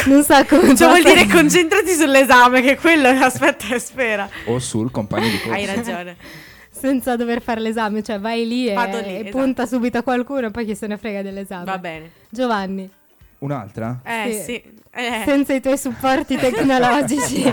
Non 0.06 0.24
so 0.24 0.46
come 0.46 0.74
Cioè 0.76 0.88
vuol 0.88 1.04
dire 1.04 1.28
concentrati 1.28 1.92
sull'esame, 1.94 2.62
che 2.62 2.78
quello 2.78 3.10
aspetta 3.22 3.76
e 3.76 3.80
spera. 3.80 4.30
o 4.46 4.58
sul 4.60 4.90
compagno 4.90 5.28
di 5.28 5.38
corso. 5.40 5.52
Hai 5.52 5.66
ragione. 5.66 6.16
senza 6.70 7.18
dover 7.18 7.42
fare 7.42 7.60
l'esame, 7.60 8.02
cioè 8.02 8.20
vai 8.20 8.48
lì 8.48 8.70
e, 8.70 8.74
Vado 8.74 9.00
lì, 9.00 9.06
e 9.06 9.20
esatto. 9.22 9.38
punta 9.38 9.66
subito 9.66 9.98
a 9.98 10.02
qualcuno 10.02 10.48
e 10.48 10.52
poi 10.52 10.66
chi 10.66 10.76
se 10.76 10.88
ne 10.88 10.98
frega 10.98 11.22
dell'esame. 11.22 11.66
Va 11.66 11.78
bene. 11.78 12.12
Giovanni, 12.30 12.90
Un'altra? 13.44 14.00
Eh 14.04 14.32
Sì. 14.32 14.42
sì. 14.44 14.64
Eh. 14.96 15.24
senza 15.26 15.54
i 15.54 15.60
tuoi 15.62 15.78
supporti 15.78 16.38
tecnologici. 16.40 17.44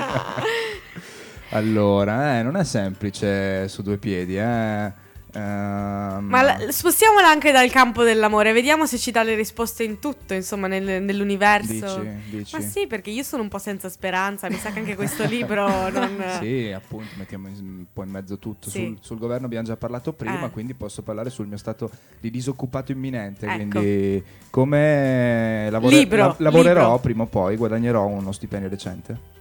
Allora, 1.51 2.39
eh, 2.39 2.43
non 2.43 2.57
è 2.57 2.63
semplice 2.65 3.67
su 3.67 3.83
due 3.83 3.97
piedi, 3.99 4.37
eh. 4.39 4.93
Ehm, 5.33 6.25
Ma 6.29 6.43
la- 6.43 6.59
spostiamola 6.73 7.29
anche 7.29 7.53
dal 7.53 7.71
campo 7.71 8.03
dell'amore, 8.03 8.53
vediamo 8.53 8.87
se 8.87 8.99
ci 8.99 9.11
dà 9.13 9.23
le 9.23 9.35
risposte 9.37 9.85
in 9.85 9.99
tutto, 10.01 10.35
insomma, 10.35 10.67
nel- 10.67 11.03
nell'universo. 11.03 11.73
Dici, 12.01 12.21
dici. 12.31 12.57
Ma 12.57 12.63
sì, 12.63 12.87
perché 12.89 13.11
io 13.11 13.23
sono 13.23 13.43
un 13.43 13.49
po' 13.49 13.59
senza 13.59 13.89
speranza, 13.89 14.49
mi 14.49 14.57
sa 14.57 14.71
che 14.71 14.81
anche 14.81 14.97
questo 14.97 15.25
libro 15.27 15.67
non... 15.91 16.23
Sì, 16.41 16.73
appunto, 16.75 17.11
mettiamo 17.17 17.49
in- 17.49 17.55
un 17.61 17.85
po' 17.93 18.03
in 18.03 18.11
mezzo 18.11 18.39
tutto. 18.39 18.69
Sì. 18.71 18.87
Sul, 18.87 18.99
sul 19.01 19.19
governo 19.19 19.47
abbiamo 19.47 19.67
già 19.67 19.77
parlato 19.77 20.13
prima, 20.13 20.47
Eh. 20.47 20.51
quindi 20.51 20.75
posso 20.75 21.03
parlare 21.03 21.31
sul 21.31 21.47
mio 21.47 21.57
stato 21.59 21.91
di 22.19 22.31
disoccupato 22.31 22.91
imminente. 22.93 23.47
Ecco. 23.47 23.79
Quindi, 23.79 24.25
come 24.51 25.69
lavore- 25.71 25.97
Libro, 25.97 26.17
la- 26.19 26.35
lavorerò 26.39 26.81
libro. 26.83 26.99
prima 26.99 27.23
o 27.23 27.27
poi, 27.27 27.57
guadagnerò 27.57 28.05
uno 28.07 28.33
stipendio 28.33 28.69
decente. 28.69 29.39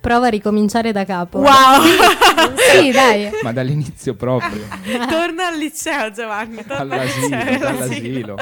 Prova 0.00 0.26
a 0.26 0.30
ricominciare 0.30 0.92
da 0.92 1.04
capo. 1.04 1.38
Wow! 1.38 1.48
Sì, 2.70 2.90
dai. 2.92 3.30
Ma 3.42 3.52
dall'inizio 3.52 4.14
proprio, 4.14 4.66
torna 5.08 5.48
al 5.48 5.56
liceo, 5.56 6.10
Giovanni. 6.10 6.64
Torna 6.64 6.94
al 6.94 7.00
all'asilo, 7.00 7.36
liceo, 7.36 7.58
dall'asilo. 7.58 8.36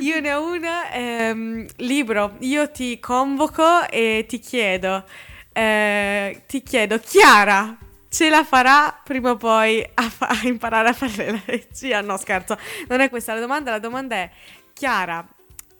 Io 0.00 0.20
ne 0.20 0.32
ho 0.32 0.50
una, 0.50 0.90
ehm, 0.92 1.66
libro, 1.76 2.36
io 2.40 2.70
ti 2.70 3.00
convoco 3.00 3.88
e 3.88 4.26
ti 4.28 4.38
chiedo, 4.38 5.04
eh, 5.52 6.42
ti 6.46 6.62
chiedo, 6.62 6.98
Chiara, 6.98 7.76
ce 8.08 8.28
la 8.28 8.44
farà 8.44 9.00
prima 9.02 9.30
o 9.30 9.36
poi 9.36 9.84
a, 9.94 10.08
fa- 10.10 10.28
a 10.28 10.40
imparare 10.42 10.90
a 10.90 10.92
fare 10.92 11.32
le 11.32 11.42
leggi? 11.46 11.92
Ah, 11.92 12.02
no, 12.02 12.16
scherzo, 12.18 12.58
non 12.88 13.00
è 13.00 13.08
questa 13.08 13.34
la 13.34 13.40
domanda, 13.40 13.70
la 13.70 13.78
domanda 13.78 14.16
è, 14.16 14.30
Chiara, 14.74 15.26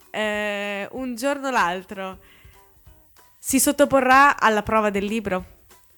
eh, 0.09 0.87
un 0.91 1.15
giorno 1.15 1.47
o 1.47 1.51
l'altro 1.51 2.17
si 3.37 3.59
sottoporrà 3.59 4.37
alla 4.39 4.63
prova 4.63 4.89
del 4.89 5.05
libro? 5.05 5.56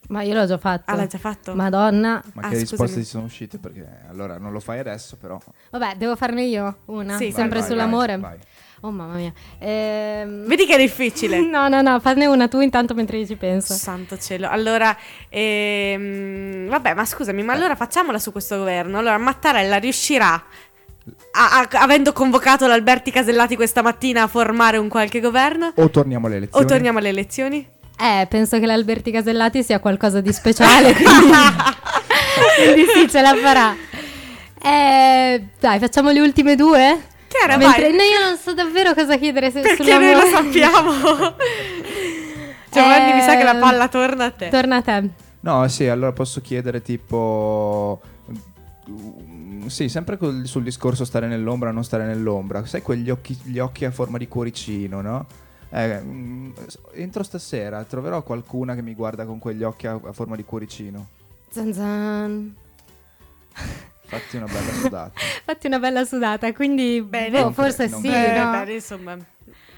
Ma 0.10 0.22
io 0.24 0.34
l'ho 0.34 0.46
già 0.46 0.58
fatto. 0.58 0.92
Ah, 0.92 0.96
l'hai 0.96 1.08
già 1.08 1.18
fatto? 1.20 1.54
Madonna. 1.56 2.22
Ma 2.34 2.42
Ah, 2.44 2.50
che 2.50 2.58
risposte 2.58 3.00
ti 3.00 3.06
sono 3.06 3.26
uscite? 3.26 3.58
Perché 3.60 3.86
allora 4.10 4.38
non 4.38 4.52
lo 4.52 4.60
fai 4.60 4.80
adesso, 4.80 5.18
però. 5.18 5.40
Vabbè, 5.72 5.96
devo 5.98 6.16
farne 6.16 6.44
io 6.44 6.78
una. 6.86 7.16
Sì, 7.18 7.32
Sempre 7.32 7.60
Vai, 7.60 7.68
vai, 7.68 7.78
sull'amore. 7.78 8.18
vai, 8.18 8.30
vai. 8.38 8.40
Oh 8.82 8.92
mamma 8.92 9.16
mia. 9.16 9.34
Ehm, 9.60 10.46
Vedi 10.48 10.66
che 10.66 10.76
è 10.76 10.78
difficile. 10.78 11.40
No, 11.46 11.68
no, 11.68 11.82
no, 11.82 12.00
farne 12.00 12.26
una 12.28 12.48
tu 12.48 12.60
intanto 12.62 12.94
mentre 12.94 13.18
io 13.18 13.26
ci 13.28 13.36
penso. 13.36 13.74
Santo 13.74 14.18
cielo. 14.18 14.48
Allora, 14.50 14.96
ehm, 15.28 16.68
vabbè, 16.70 16.94
ma 16.94 17.06
scusami, 17.06 17.44
ma 17.44 17.54
allora 17.54 17.76
facciamola 17.76 18.18
su 18.20 18.32
questo 18.32 18.58
governo. 18.58 18.98
Allora, 18.98 19.18
Mattarella 19.18 19.78
riuscirà, 19.78 20.32
a- 20.34 21.60
a- 21.60 21.68
avendo 21.82 22.14
convocato 22.14 22.68
l'Alberti 22.68 23.12
Casellati 23.12 23.56
questa 23.56 23.82
mattina, 23.82 24.24
a 24.24 24.28
formare 24.28 24.78
un 24.78 24.88
qualche 24.90 25.20
governo? 25.20 25.72
O 25.76 25.90
torniamo 25.90 26.28
alle 26.28 26.36
O 26.36 26.38
elezioni. 26.40 26.66
torniamo 26.68 26.98
alle 27.00 27.10
elezioni? 27.10 27.68
Eh, 28.02 28.26
penso 28.28 28.60
che 28.60 28.66
l'Alberti 28.66 29.12
Casellati 29.12 29.62
sia 29.64 29.80
qualcosa 29.80 30.22
di 30.22 30.32
speciale, 30.32 30.94
quindi, 30.94 31.28
quindi 32.64 32.86
sì, 32.94 33.10
ce 33.10 33.22
la 33.22 33.36
farà. 33.36 33.76
Eh, 34.62 35.44
dai, 35.60 35.80
facciamo 35.80 36.10
le 36.12 36.20
ultime 36.22 36.56
due? 36.56 36.98
Chiara, 37.28 37.58
Mentre 37.58 37.82
vai. 37.90 37.92
no, 37.92 38.02
io 38.04 38.20
non 38.28 38.38
so 38.38 38.54
davvero 38.54 38.94
cosa 38.94 39.18
chiedere 39.18 39.52
se, 39.52 39.62
Perché 39.62 39.98
noi 39.98 40.14
lo 40.14 40.26
sappiamo. 40.26 40.92
Giovanni, 42.72 43.14
mi 43.14 43.22
sa 43.22 43.36
che 43.36 43.44
la 43.44 43.54
Ehm, 43.54 43.60
palla 43.60 43.88
torna 43.88 44.26
a 44.26 44.32
te. 44.32 44.50
Torna 44.50 44.76
a 44.78 44.82
te. 44.82 45.10
No, 45.42 45.68
sì, 45.68 45.88
allora 45.88 46.12
posso 46.12 46.42
chiedere 46.42 46.82
tipo... 46.82 48.00
mm, 48.90 49.66
Sì, 49.68 49.90
sempre 49.90 50.18
col- 50.18 50.46
sul 50.46 50.64
discorso 50.64 51.04
stare 51.06 51.28
nell'ombra, 51.28 51.72
non 51.72 51.84
stare 51.84 52.06
nell'ombra. 52.06 52.66
Sai 52.66 52.82
quegli 52.82 53.10
occhi, 53.10 53.38
gli 53.44 53.60
occhi 53.60 53.86
a 53.86 53.92
forma 53.92 54.18
di 54.18 54.28
cuoricino, 54.28 55.02
no? 55.02 55.26
Eh, 55.72 56.00
mm, 56.02 56.52
entro 56.94 57.22
stasera 57.24 57.84
troverò 57.84 58.24
qualcuna 58.24 58.74
che 58.76 58.82
mi 58.82 58.96
guarda 58.96 59.26
con 59.26 59.38
quegli 59.40 59.64
occhi 59.64 59.86
a, 59.88 60.00
a 60.04 60.12
forma 60.14 60.36
di 60.36 60.44
cuoricino. 60.44 61.08
Zan 61.50 61.74
zan. 61.74 62.56
Fatti 64.06 64.38
una 64.38 64.46
bella 64.48 64.72
sudata. 64.74 65.12
Fatti 65.46 65.68
una 65.68 65.80
bella 65.80 66.06
sudata, 66.06 66.52
quindi 66.54 67.02
Bene. 67.02 67.30
boh, 67.30 67.40
Non 67.44 67.54
cre- 67.54 67.64
forse 67.64 67.88
non 67.88 68.02
sì, 68.02 68.08
credo. 68.10 68.28
Eh, 68.40 68.44
no? 68.44 68.52
bene, 68.52 68.74
insomma. 68.74 69.18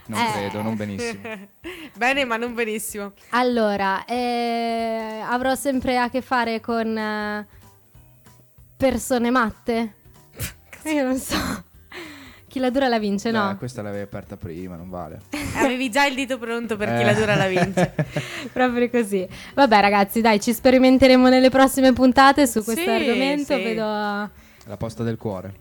Non 0.06 0.20
Eh. 0.20 0.32
credo, 0.32 0.62
non 0.62 0.76
benissimo. 0.76 1.22
Bene, 1.96 2.26
ma 2.26 2.38
non 2.38 2.54
benissimo. 2.54 3.12
Allora, 3.30 4.04
eh, 4.06 5.22
avrò 5.26 5.56
sempre 5.56 5.98
a 5.98 6.10
che 6.10 6.22
fare 6.22 6.60
con 6.60 6.98
eh, 6.98 7.48
persone 8.78 9.30
matte? 9.30 9.94
Io 10.86 11.04
non 11.04 11.18
so. 11.18 11.64
Chi 12.52 12.60
la 12.60 12.70
dura 12.70 12.90
la 12.90 13.00
vince, 13.00 13.32
no? 13.32 13.50
Eh, 13.52 13.56
questa 13.56 13.82
l'avevi 13.82 14.04
aperta 14.04 14.36
prima, 14.36 14.76
non 14.76 14.90
vale. 14.90 15.22
Avevi 15.56 15.90
già 15.90 16.06
il 16.06 16.16
dito 16.16 16.38
pronto 16.38 16.76
per 16.76 16.90
chi 16.96 17.02
Eh. 17.02 17.06
la 17.06 17.14
dura 17.14 17.36
la 17.36 17.48
vince. 17.48 17.94
Proprio 18.52 18.90
così. 18.90 19.26
Vabbè, 19.54 19.80
ragazzi, 19.80 20.20
dai, 20.20 20.42
ci 20.42 20.52
sperimenteremo 20.52 21.30
nelle 21.30 21.50
prossime 21.50 21.94
puntate 21.94 22.46
su 22.48 22.62
questo 22.62 22.84
Sì, 22.84 22.90
argomento. 22.90 23.56
sì. 23.56 23.64
Vedo 23.64 23.84
La 23.86 24.78
posta 24.78 25.02
del 25.04 25.16
cuore. 25.16 25.54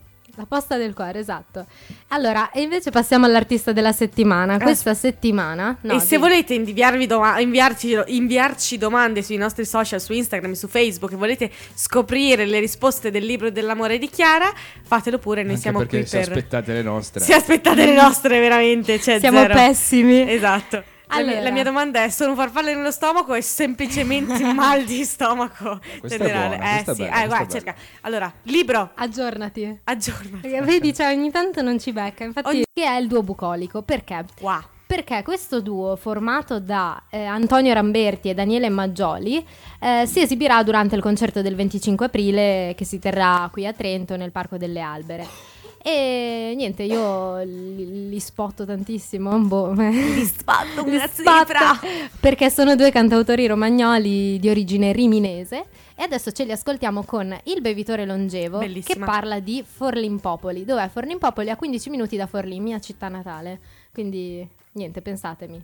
Posta 0.48 0.76
del 0.76 0.94
cuore, 0.94 1.18
esatto. 1.18 1.66
Allora, 2.08 2.50
e 2.50 2.62
invece 2.62 2.90
passiamo 2.90 3.26
all'artista 3.26 3.72
della 3.72 3.92
settimana. 3.92 4.58
Questa 4.58 4.94
settimana. 4.94 5.76
no, 5.82 5.94
e 5.94 6.00
se 6.00 6.16
di- 6.16 6.22
volete 6.22 6.54
inviarvi 6.54 7.06
doma- 7.06 7.38
inviarci, 7.40 7.96
inviarci 8.06 8.78
domande 8.78 9.22
sui 9.22 9.36
nostri 9.36 9.64
social, 9.64 10.00
su 10.00 10.12
Instagram, 10.12 10.52
su 10.52 10.68
Facebook, 10.68 11.12
e 11.12 11.16
volete 11.16 11.50
scoprire 11.74 12.46
le 12.46 12.58
risposte 12.60 13.10
del 13.10 13.24
libro 13.24 13.50
dell'amore 13.50 13.98
di 13.98 14.08
Chiara, 14.08 14.52
fatelo 14.82 15.18
pure, 15.18 15.42
noi 15.42 15.50
Anche 15.50 15.60
siamo 15.62 15.78
perché 15.78 15.98
qui 15.98 16.06
se 16.06 16.18
per... 16.18 16.28
aspettate 16.28 16.72
le 16.72 16.82
nostre. 16.82 17.20
Se 17.24 17.34
aspettate 17.34 17.84
le 17.86 17.94
nostre, 17.94 18.38
veramente, 18.40 18.98
c'è 18.98 19.18
Siamo 19.18 19.40
zero. 19.40 19.54
pessimi. 19.54 20.30
Esatto. 20.30 20.82
La, 21.10 21.16
mia, 21.16 21.26
Allora. 21.32 21.42
la 21.42 21.50
mia 21.50 21.64
domanda 21.64 22.02
è: 22.04 22.08
sono 22.08 22.34
farfalle 22.34 22.74
nello 22.74 22.90
stomaco 22.90 23.34
o 23.34 23.40
semplicemente 23.40 24.42
mal 24.54 24.84
di 24.84 25.04
stomaco 25.04 25.80
Questa 25.98 26.16
è 26.22 26.26
generale? 26.26 26.56
buona, 26.56 26.78
eh 26.80 26.84
sì, 26.94 27.02
bella, 27.02 27.22
eh, 27.22 27.26
guarda, 27.26 27.48
cerca. 27.48 27.74
Allora, 28.02 28.32
libro, 28.44 28.90
Aggiornati. 28.94 29.80
aggiorna. 29.84 30.38
Perché 30.40 30.62
vedi, 30.62 30.94
cioè, 30.94 31.12
ogni 31.12 31.30
tanto 31.30 31.62
non 31.62 31.78
ci 31.78 31.92
becca. 31.92 32.24
Infatti, 32.24 32.48
Ogni- 32.48 32.64
che 32.72 32.84
è 32.84 32.96
il 32.96 33.08
duo 33.08 33.22
bucolico? 33.22 33.82
Perché? 33.82 34.24
Wow. 34.40 34.60
Perché 34.86 35.22
questo 35.22 35.60
duo, 35.60 35.94
formato 35.94 36.58
da 36.58 37.00
eh, 37.10 37.24
Antonio 37.24 37.72
Ramberti 37.72 38.28
e 38.28 38.34
Daniele 38.34 38.68
Maggioli, 38.70 39.44
eh, 39.80 40.04
si 40.06 40.20
esibirà 40.20 40.62
durante 40.64 40.96
il 40.96 41.00
concerto 41.02 41.42
del 41.42 41.54
25 41.54 42.06
aprile 42.06 42.74
che 42.76 42.84
si 42.84 42.98
terrà 42.98 43.48
qui 43.52 43.66
a 43.68 43.72
Trento 43.72 44.16
nel 44.16 44.32
Parco 44.32 44.56
delle 44.56 44.80
Albere. 44.80 45.26
E 45.82 46.52
niente, 46.56 46.82
io 46.82 47.38
li, 47.42 48.08
li 48.10 48.20
spotto 48.20 48.66
tantissimo. 48.66 49.38
Boh. 49.38 49.72
Li 49.80 50.24
sfatto 50.24 50.84
un 50.84 50.90
Li 50.90 50.98
cazzo 50.98 51.22
di 51.22 51.28
spotto. 51.28 51.86
Perché 52.20 52.50
sono 52.50 52.76
due 52.76 52.90
cantautori 52.90 53.46
romagnoli 53.46 54.38
di 54.38 54.50
origine 54.50 54.92
riminese. 54.92 55.64
E 55.96 56.02
adesso 56.02 56.32
ce 56.32 56.44
li 56.44 56.52
ascoltiamo 56.52 57.02
con 57.04 57.34
Il 57.44 57.60
bevitore 57.60 58.06
longevo 58.06 58.58
Bellissima. 58.58 59.04
che 59.06 59.10
parla 59.10 59.38
di 59.38 59.64
Forlimpopoli. 59.66 60.64
Dov'è 60.64 60.88
Forlimpopoli? 60.88 61.50
A 61.50 61.56
15 61.56 61.90
minuti 61.90 62.16
da 62.16 62.26
Forlì, 62.26 62.60
mia 62.60 62.78
città 62.78 63.08
natale. 63.08 63.58
Quindi 63.92 64.46
niente, 64.72 65.00
pensatemi. 65.02 65.62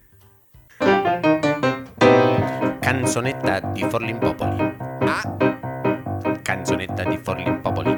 Canzonetta 2.80 3.60
di 3.60 3.82
Forlimpopoli. 3.88 4.74
Ah. 5.00 5.36
Canzonetta 6.42 7.04
di. 7.04 7.18
Forlimpopoli. 7.18 7.95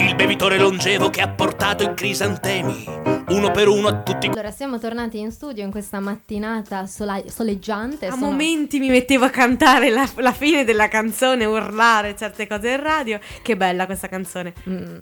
Il 0.00 0.14
bevitore 0.16 0.58
longevo 0.58 1.10
che 1.10 1.20
ha 1.20 1.28
portato 1.28 1.82
i 1.84 1.94
crisantemi, 1.94 2.84
uno 3.28 3.50
per 3.50 3.68
uno 3.68 3.88
a 3.88 4.02
tutti 4.02 4.26
Allora, 4.26 4.50
siamo 4.50 4.78
tornati 4.78 5.18
in 5.18 5.30
studio 5.30 5.64
in 5.64 5.70
questa 5.70 6.00
mattinata 6.00 6.86
sola- 6.86 7.22
soleggiante. 7.28 8.06
A 8.06 8.10
Sono- 8.12 8.26
momenti 8.26 8.78
mi 8.78 8.88
mettevo 8.88 9.24
a 9.24 9.30
cantare 9.30 9.90
la, 9.90 10.08
la 10.16 10.32
fine 10.32 10.64
della 10.64 10.88
canzone, 10.88 11.44
urlare 11.44 12.14
certe 12.16 12.46
cose 12.46 12.70
in 12.70 12.82
radio. 12.82 13.18
Che 13.42 13.56
bella 13.56 13.86
questa 13.86 14.08
canzone. 14.08 14.52
Mm. 14.68 14.96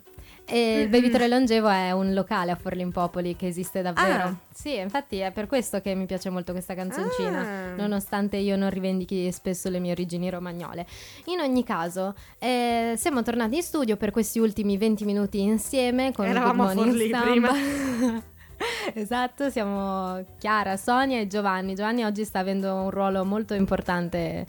E 0.50 0.80
il 0.80 0.88
bevitore 0.88 1.28
longevo 1.28 1.68
è 1.68 1.92
un 1.92 2.12
locale 2.12 2.50
a 2.50 2.56
Forlimpopoli 2.56 3.36
che 3.36 3.46
esiste 3.46 3.82
davvero. 3.82 4.22
Ah. 4.24 4.34
Sì, 4.52 4.76
infatti 4.76 5.18
è 5.18 5.30
per 5.30 5.46
questo 5.46 5.80
che 5.80 5.94
mi 5.94 6.06
piace 6.06 6.28
molto 6.30 6.52
questa 6.52 6.74
canzoncina, 6.74 7.40
Ah. 7.40 7.74
nonostante 7.76 8.36
io 8.36 8.56
non 8.56 8.68
rivendichi 8.70 9.30
spesso 9.32 9.68
le 9.68 9.78
mie 9.78 9.92
origini 9.92 10.28
romagnole. 10.28 10.86
In 11.26 11.38
ogni 11.40 11.62
caso, 11.64 12.14
eh, 12.38 12.94
siamo 12.96 13.22
tornati 13.22 13.56
in 13.56 13.62
studio 13.62 13.96
per 13.96 14.10
questi 14.10 14.38
ultimi 14.40 14.76
20 14.76 15.04
minuti 15.04 15.40
insieme 15.40 16.12
con 16.12 16.26
Eravamo 16.26 16.64
a 16.64 16.74
Good 16.74 16.84
Morning 16.86 17.08
Stampa. 17.08 17.30
prima. 17.30 18.22
esatto, 18.94 19.50
siamo 19.50 20.24
Chiara, 20.38 20.76
Sonia 20.76 21.20
e 21.20 21.26
Giovanni. 21.26 21.74
Giovanni 21.74 22.04
oggi 22.04 22.24
sta 22.24 22.40
avendo 22.40 22.74
un 22.74 22.90
ruolo 22.90 23.24
molto 23.24 23.54
importante 23.54 24.46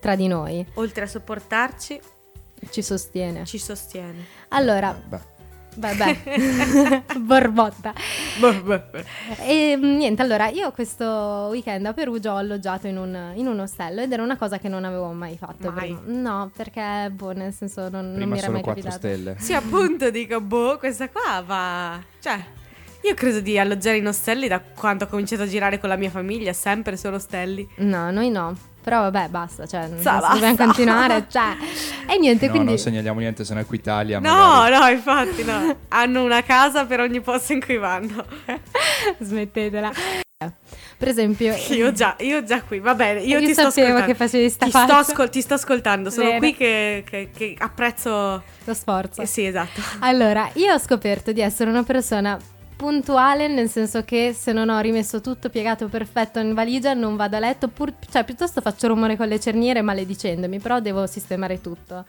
tra 0.00 0.16
di 0.16 0.26
noi, 0.26 0.66
Oltre 0.74 1.04
a 1.04 1.06
sopportarci, 1.06 2.00
ci 2.70 2.82
sostiene. 2.82 3.44
ci 3.44 3.58
sostiene. 3.58 4.24
Allora, 4.48 4.92
Beh, 4.92 5.20
Vabbè, 5.74 7.04
borbotta. 7.18 7.94
E 9.40 9.76
mm, 9.76 9.96
niente, 9.96 10.20
allora 10.22 10.48
io 10.48 10.70
questo 10.72 11.48
weekend 11.50 11.86
a 11.86 11.92
Perugia 11.94 12.34
ho 12.34 12.36
alloggiato 12.36 12.86
in 12.86 12.98
un, 12.98 13.32
in 13.34 13.46
un 13.46 13.58
ostello 13.60 14.02
ed 14.02 14.12
era 14.12 14.22
una 14.22 14.36
cosa 14.36 14.58
che 14.58 14.68
non 14.68 14.84
avevo 14.84 15.12
mai 15.12 15.36
fatto 15.38 15.70
Mai? 15.70 15.94
prima. 15.94 16.00
No, 16.04 16.50
perché, 16.54 17.10
boh, 17.10 17.32
nel 17.32 17.52
senso 17.52 17.88
non, 17.88 18.12
non 18.12 18.28
mi 18.28 18.38
era 18.38 18.50
mai 18.50 18.62
4 18.62 18.82
capitato. 18.82 18.96
stelle. 18.98 19.36
Sì, 19.38 19.54
appunto 19.54 20.10
dico, 20.10 20.40
boh, 20.40 20.76
questa 20.78 21.08
qua 21.08 21.42
va. 21.44 22.02
Cioè, 22.20 22.44
io 23.02 23.14
credo 23.14 23.40
di 23.40 23.58
alloggiare 23.58 23.96
in 23.96 24.06
ostelli 24.06 24.48
da 24.48 24.60
quando 24.60 25.04
ho 25.04 25.08
cominciato 25.08 25.42
a 25.42 25.46
girare 25.46 25.80
con 25.80 25.88
la 25.88 25.96
mia 25.96 26.10
famiglia, 26.10 26.52
sempre 26.52 26.96
solo 26.96 27.16
ostelli. 27.16 27.66
No, 27.78 28.10
noi 28.10 28.30
no. 28.30 28.54
Però 28.82 29.00
vabbè, 29.02 29.28
basta, 29.28 29.64
cioè, 29.66 29.86
non 29.86 30.00
Sa, 30.00 30.20
si 30.20 30.32
dobbiamo 30.32 30.56
continuare, 30.56 31.26
cioè. 31.28 31.54
E 32.08 32.18
niente, 32.18 32.46
No, 32.46 32.50
quindi... 32.52 32.68
non 32.70 32.78
segnaliamo 32.78 33.20
niente, 33.20 33.44
se 33.44 33.54
no 33.54 33.60
è 33.60 33.62
Equitalia. 33.62 34.18
No, 34.18 34.30
magari. 34.34 34.76
no, 34.76 34.88
infatti 34.88 35.44
no. 35.44 35.76
Hanno 35.88 36.24
una 36.24 36.42
casa 36.42 36.84
per 36.84 37.00
ogni 37.00 37.20
posto 37.20 37.52
in 37.52 37.60
cui 37.64 37.76
vanno. 37.78 38.24
Smettetela. 39.20 39.92
Per 40.98 41.08
esempio... 41.10 41.54
Io 41.70 41.92
già, 41.92 42.14
io 42.20 42.42
già 42.44 42.62
qui, 42.62 42.78
va 42.80 42.94
bene, 42.94 43.20
io, 43.20 43.38
Io 43.38 43.46
ti 43.46 43.52
sto 43.52 43.70
sapevo 43.70 43.96
ascoltando. 43.98 44.06
che 44.12 44.14
facevi 44.14 44.48
sta 44.50 44.64
ti 44.66 44.70
sto, 44.70 44.78
ascol- 44.94 45.30
ti 45.30 45.40
sto 45.40 45.54
ascoltando, 45.54 46.10
sono 46.10 46.26
Bene. 46.26 46.38
qui 46.38 46.54
che, 46.54 47.04
che- 47.08 47.30
che 47.36 47.54
apprezzo... 47.58 48.42
Lo 48.64 48.74
sforzo. 48.74 49.20
Eh, 49.22 49.26
sì, 49.26 49.44
esatto. 49.44 49.80
Allora, 50.00 50.48
io 50.54 50.72
ho 50.74 50.78
scoperto 50.78 51.32
di 51.32 51.40
essere 51.40 51.70
una 51.70 51.82
persona 51.82 52.38
puntuale, 52.82 53.46
nel 53.46 53.68
senso 53.68 54.02
che 54.02 54.34
se 54.36 54.52
non 54.52 54.68
ho 54.68 54.80
rimesso 54.80 55.20
tutto 55.20 55.48
piegato 55.50 55.86
perfetto 55.86 56.40
in 56.40 56.52
valigia 56.52 56.94
non 56.94 57.14
vado 57.14 57.36
a 57.36 57.38
letto, 57.38 57.68
pur- 57.68 57.94
cioè 58.10 58.24
piuttosto 58.24 58.60
faccio 58.60 58.88
rumore 58.88 59.16
con 59.16 59.28
le 59.28 59.38
cerniere 59.38 59.82
maledicendomi, 59.82 60.58
però 60.58 60.80
devo 60.80 61.06
sistemare 61.06 61.60
tutto. 61.60 62.04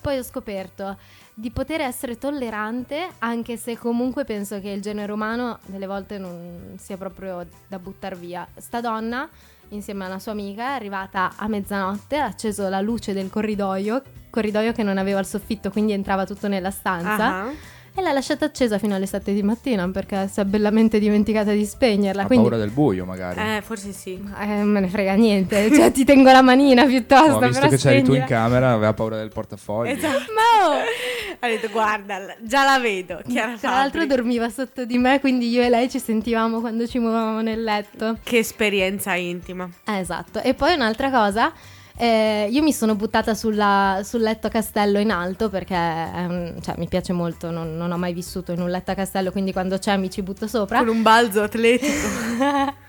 Poi 0.00 0.18
ho 0.18 0.24
scoperto 0.24 0.98
di 1.32 1.52
poter 1.52 1.80
essere 1.80 2.18
tollerante, 2.18 3.06
anche 3.18 3.56
se 3.56 3.78
comunque 3.78 4.24
penso 4.24 4.58
che 4.58 4.70
il 4.70 4.82
genere 4.82 5.12
umano 5.12 5.60
delle 5.66 5.86
volte 5.86 6.18
non 6.18 6.74
sia 6.76 6.96
proprio 6.96 7.46
da 7.68 7.78
buttare 7.78 8.16
via. 8.16 8.44
Sta 8.56 8.80
donna, 8.80 9.28
insieme 9.68 10.06
a 10.06 10.08
una 10.08 10.18
sua 10.18 10.32
amica, 10.32 10.70
è 10.70 10.74
arrivata 10.74 11.34
a 11.36 11.46
mezzanotte, 11.46 12.18
ha 12.18 12.24
acceso 12.24 12.68
la 12.68 12.80
luce 12.80 13.12
del 13.12 13.30
corridoio, 13.30 14.02
corridoio 14.28 14.72
che 14.72 14.82
non 14.82 14.98
aveva 14.98 15.20
il 15.20 15.26
soffitto, 15.26 15.70
quindi 15.70 15.92
entrava 15.92 16.26
tutto 16.26 16.48
nella 16.48 16.72
stanza. 16.72 17.44
Ah. 17.44 17.74
E 17.98 18.02
l'ha 18.02 18.12
lasciata 18.12 18.44
accesa 18.44 18.78
fino 18.78 18.94
alle 18.94 19.06
7 19.06 19.32
di 19.32 19.42
mattina 19.42 19.88
perché 19.88 20.28
si 20.30 20.40
è 20.40 20.44
bellamente 20.44 20.98
dimenticata 20.98 21.52
di 21.52 21.64
spegnerla. 21.64 22.22
Ha 22.22 22.26
quindi 22.26 22.48
paura 22.48 22.62
del 22.62 22.70
buio, 22.70 23.06
magari. 23.06 23.40
Eh, 23.40 23.62
forse 23.62 23.92
sì. 23.92 24.22
eh, 24.38 24.62
me 24.62 24.80
ne 24.80 24.88
frega 24.88 25.14
niente, 25.14 25.70
cioè 25.72 25.90
ti 25.92 26.04
tengo 26.04 26.30
la 26.30 26.42
manina 26.42 26.84
piuttosto. 26.84 27.36
Ho 27.36 27.48
visto 27.48 27.66
che 27.68 27.78
c'eri 27.78 28.02
tu 28.02 28.12
in 28.12 28.24
camera, 28.24 28.72
aveva 28.72 28.92
paura 28.92 29.16
del 29.16 29.30
portafogli. 29.30 29.90
Esatto. 29.90 30.32
Ma 30.32 30.68
oh, 30.68 30.76
Ha 31.38 31.48
detto, 31.48 31.68
guarda, 31.68 32.34
già 32.40 32.64
la 32.64 32.78
vedo. 32.78 33.20
Chiara 33.26 33.56
tra 33.56 33.70
l'altro 33.70 34.06
dormiva 34.06 34.48
sotto 34.48 34.84
di 34.84 34.98
me, 34.98 35.20
quindi 35.20 35.48
io 35.48 35.62
e 35.62 35.68
lei 35.68 35.90
ci 35.90 35.98
sentivamo 35.98 36.60
quando 36.60 36.86
ci 36.86 36.98
muovevamo 36.98 37.40
nel 37.40 37.62
letto. 37.62 38.18
Che 38.22 38.38
esperienza 38.38 39.14
intima. 39.14 39.68
Eh, 39.84 39.98
esatto. 39.98 40.40
E 40.40 40.54
poi 40.54 40.74
un'altra 40.74 41.10
cosa, 41.10 41.52
eh, 41.96 42.48
io 42.50 42.62
mi 42.62 42.72
sono 42.72 42.94
buttata 42.94 43.34
sulla- 43.34 44.00
sul 44.04 44.20
letto 44.20 44.46
a 44.46 44.50
castello 44.50 44.98
in 44.98 45.10
alto 45.10 45.48
perché 45.48 45.74
un- 45.74 46.54
cioè, 46.62 46.74
mi 46.78 46.88
piace 46.88 47.12
molto, 47.12 47.50
non, 47.50 47.76
non 47.76 47.90
ho 47.92 47.96
mai 47.96 48.12
vissuto 48.12 48.52
in 48.52 48.60
un 48.60 48.68
letto 48.70 48.90
a 48.90 48.94
castello, 48.94 49.30
quindi 49.32 49.52
quando 49.52 49.78
c'è 49.78 49.96
mi 49.96 50.10
ci 50.10 50.22
butto 50.22 50.46
sopra. 50.46 50.78
Con 50.78 50.88
un 50.88 51.02
balzo 51.02 51.42
atletico. 51.42 52.08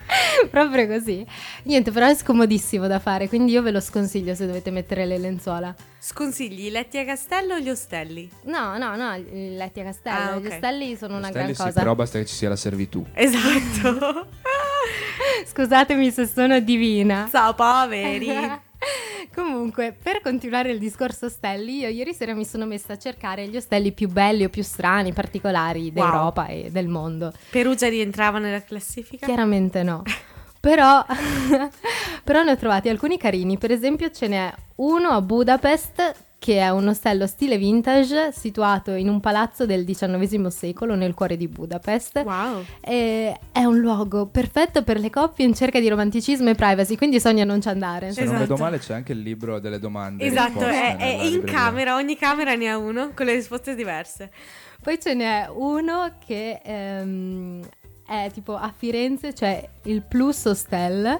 Proprio 0.50 0.88
così. 0.88 1.26
Niente, 1.64 1.92
però 1.92 2.08
è 2.08 2.16
scomodissimo 2.16 2.88
da 2.88 3.00
fare, 3.00 3.28
quindi 3.28 3.52
io 3.52 3.62
ve 3.62 3.72
lo 3.72 3.82
sconsiglio 3.82 4.36
se 4.36 4.46
dovete 4.46 4.72
mettere 4.72 5.06
le 5.06 5.18
lenzuola. 5.18 5.74
Sconsigli 6.00 6.66
i 6.68 6.70
letti 6.70 6.98
a 6.98 7.04
castello 7.06 7.56
o 7.56 7.60
gli 7.60 7.70
ostelli? 7.70 8.30
No, 8.44 8.78
no, 8.78 8.96
no, 8.96 9.14
i 9.16 9.56
letti 9.58 9.82
a 9.82 9.84
castello. 9.84 10.18
Ah, 10.32 10.36
ok. 10.38 10.42
Gli 10.44 10.48
ostelli 10.48 10.96
sono 10.96 11.18
una 11.18 11.28
Stelli 11.28 11.44
gran 11.44 11.56
sì, 11.56 11.62
cosa. 11.64 11.80
però 11.80 11.96
basta 11.96 12.20
che 12.20 12.26
ci 12.26 12.36
sia 12.36 12.48
la 12.50 12.56
servitù. 12.56 13.06
Esatto. 13.14 14.28
Scusatemi 15.46 16.10
se 16.12 16.26
sono 16.26 16.60
divina. 16.62 17.28
Ciao 17.30 17.54
poveri. 17.54 18.32
Comunque, 19.42 19.96
per 20.02 20.22
continuare 20.22 20.72
il 20.72 20.80
discorso 20.80 21.28
ostelli, 21.28 21.82
io 21.82 21.90
ieri 21.90 22.12
sera 22.16 22.34
mi 22.34 22.44
sono 22.44 22.66
messa 22.66 22.94
a 22.94 22.98
cercare 22.98 23.48
gli 23.48 23.56
ostelli 23.56 23.92
più 23.92 24.08
belli 24.10 24.44
o 24.44 24.50
più 24.50 24.64
strani, 24.64 25.14
particolari 25.14 25.84
Wow. 25.84 25.92
d'Europa 25.94 26.48
e 26.48 26.70
del 26.72 26.88
mondo. 26.88 27.32
Perugia 27.52 27.88
rientrava 27.88 28.40
nella 28.40 28.64
classifica? 28.64 29.28
Chiaramente 29.28 29.84
no. 29.84 30.02
Però, 30.60 31.06
però 32.26 32.42
ne 32.44 32.52
ho 32.52 32.58
trovati 32.58 32.90
alcuni 32.90 33.18
carini. 33.20 33.58
Per 33.60 33.72
esempio, 33.72 34.10
ce 34.10 34.28
n'è 34.28 34.52
uno 34.78 35.10
a 35.10 35.22
Budapest 35.22 36.14
che 36.48 36.60
è 36.60 36.70
un 36.70 36.88
ostello 36.88 37.28
stile 37.28 37.58
vintage 37.58 38.32
situato 38.32 38.92
in 38.94 39.10
un 39.10 39.20
palazzo 39.20 39.66
del 39.66 39.84
XIX 39.84 40.48
secolo 40.48 40.96
nel 40.96 41.14
cuore 41.14 41.36
di 41.36 41.50
Budapest. 41.50 42.22
Wow. 42.24 42.64
E 42.80 43.38
è 43.52 43.66
un 43.66 43.78
luogo 43.80 44.28
perfetto 44.28 44.82
per 44.82 44.98
le 44.98 45.10
coppie 45.10 45.44
in 45.46 45.54
cerca 45.54 45.82
di 45.82 45.90
romanticismo 45.90 46.48
e 46.50 46.56
privacy, 46.56 46.96
quindi 46.96 47.20
sogna 47.20 47.44
non 47.44 47.60
ci 47.62 47.68
andare. 47.68 48.14
Se 48.14 48.24
non 48.24 48.36
Esatto. 48.36 48.50
vedo 48.54 48.64
male 48.64 48.80
c'è 48.80 48.94
anche 48.94 49.12
il 49.12 49.20
libro 49.20 49.60
delle 49.60 49.78
domande. 49.78 50.24
Esatto, 50.24 50.66
è, 50.66 50.96
è 50.96 51.06
in 51.26 51.32
libreria. 51.32 51.60
camera, 51.60 51.96
ogni 51.96 52.16
camera 52.16 52.56
ne 52.56 52.70
ha 52.70 52.78
uno 52.78 53.12
con 53.14 53.26
le 53.26 53.34
risposte 53.34 53.76
diverse. 53.76 54.32
Poi 54.82 54.98
ce 55.02 55.16
n'è 55.16 55.50
uno 55.54 56.14
che 56.26 56.62
ehm, 56.64 57.62
è 58.08 58.32
tipo 58.34 58.56
a 58.56 58.74
Firenze, 58.74 59.34
c'è 59.34 59.68
il 59.84 60.02
Plus 60.02 60.46
Hostel, 60.46 61.20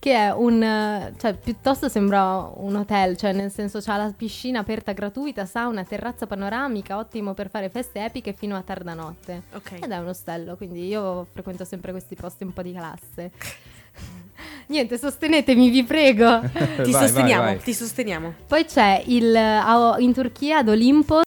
che 0.00 0.14
è 0.14 0.32
un, 0.32 1.12
cioè 1.18 1.34
piuttosto 1.34 1.88
sembra 1.90 2.50
un 2.56 2.74
hotel, 2.74 3.18
cioè 3.18 3.32
nel 3.32 3.52
senso 3.52 3.80
c'ha 3.80 3.98
la 3.98 4.10
piscina 4.16 4.60
aperta 4.60 4.92
gratuita, 4.92 5.44
sauna, 5.44 5.84
terrazza 5.84 6.26
panoramica, 6.26 6.96
ottimo 6.96 7.34
per 7.34 7.50
fare 7.50 7.68
feste 7.68 8.02
epiche 8.02 8.32
fino 8.32 8.56
a 8.56 8.62
tarda 8.62 8.94
notte. 8.94 9.42
Ok. 9.52 9.72
Ed 9.82 9.90
è 9.90 9.98
un 9.98 10.08
ostello, 10.08 10.56
quindi 10.56 10.86
io 10.88 11.26
frequento 11.30 11.64
sempre 11.66 11.90
questi 11.92 12.14
posti 12.16 12.44
un 12.44 12.52
po' 12.54 12.62
di 12.62 12.72
classe. 12.72 13.30
Niente, 14.68 14.96
sostenetemi, 14.96 15.68
vi 15.68 15.84
prego. 15.84 16.40
Ti 16.82 16.90
Vai, 16.90 16.92
sosteniamo, 16.92 17.42
vai, 17.42 17.54
vai. 17.56 17.62
ti 17.62 17.74
sosteniamo. 17.74 18.34
Poi 18.46 18.64
c'è 18.64 19.02
il, 19.06 19.36
a- 19.36 19.96
in 19.98 20.14
Turchia 20.14 20.58
ad 20.58 20.68
Olimpo, 20.68 21.20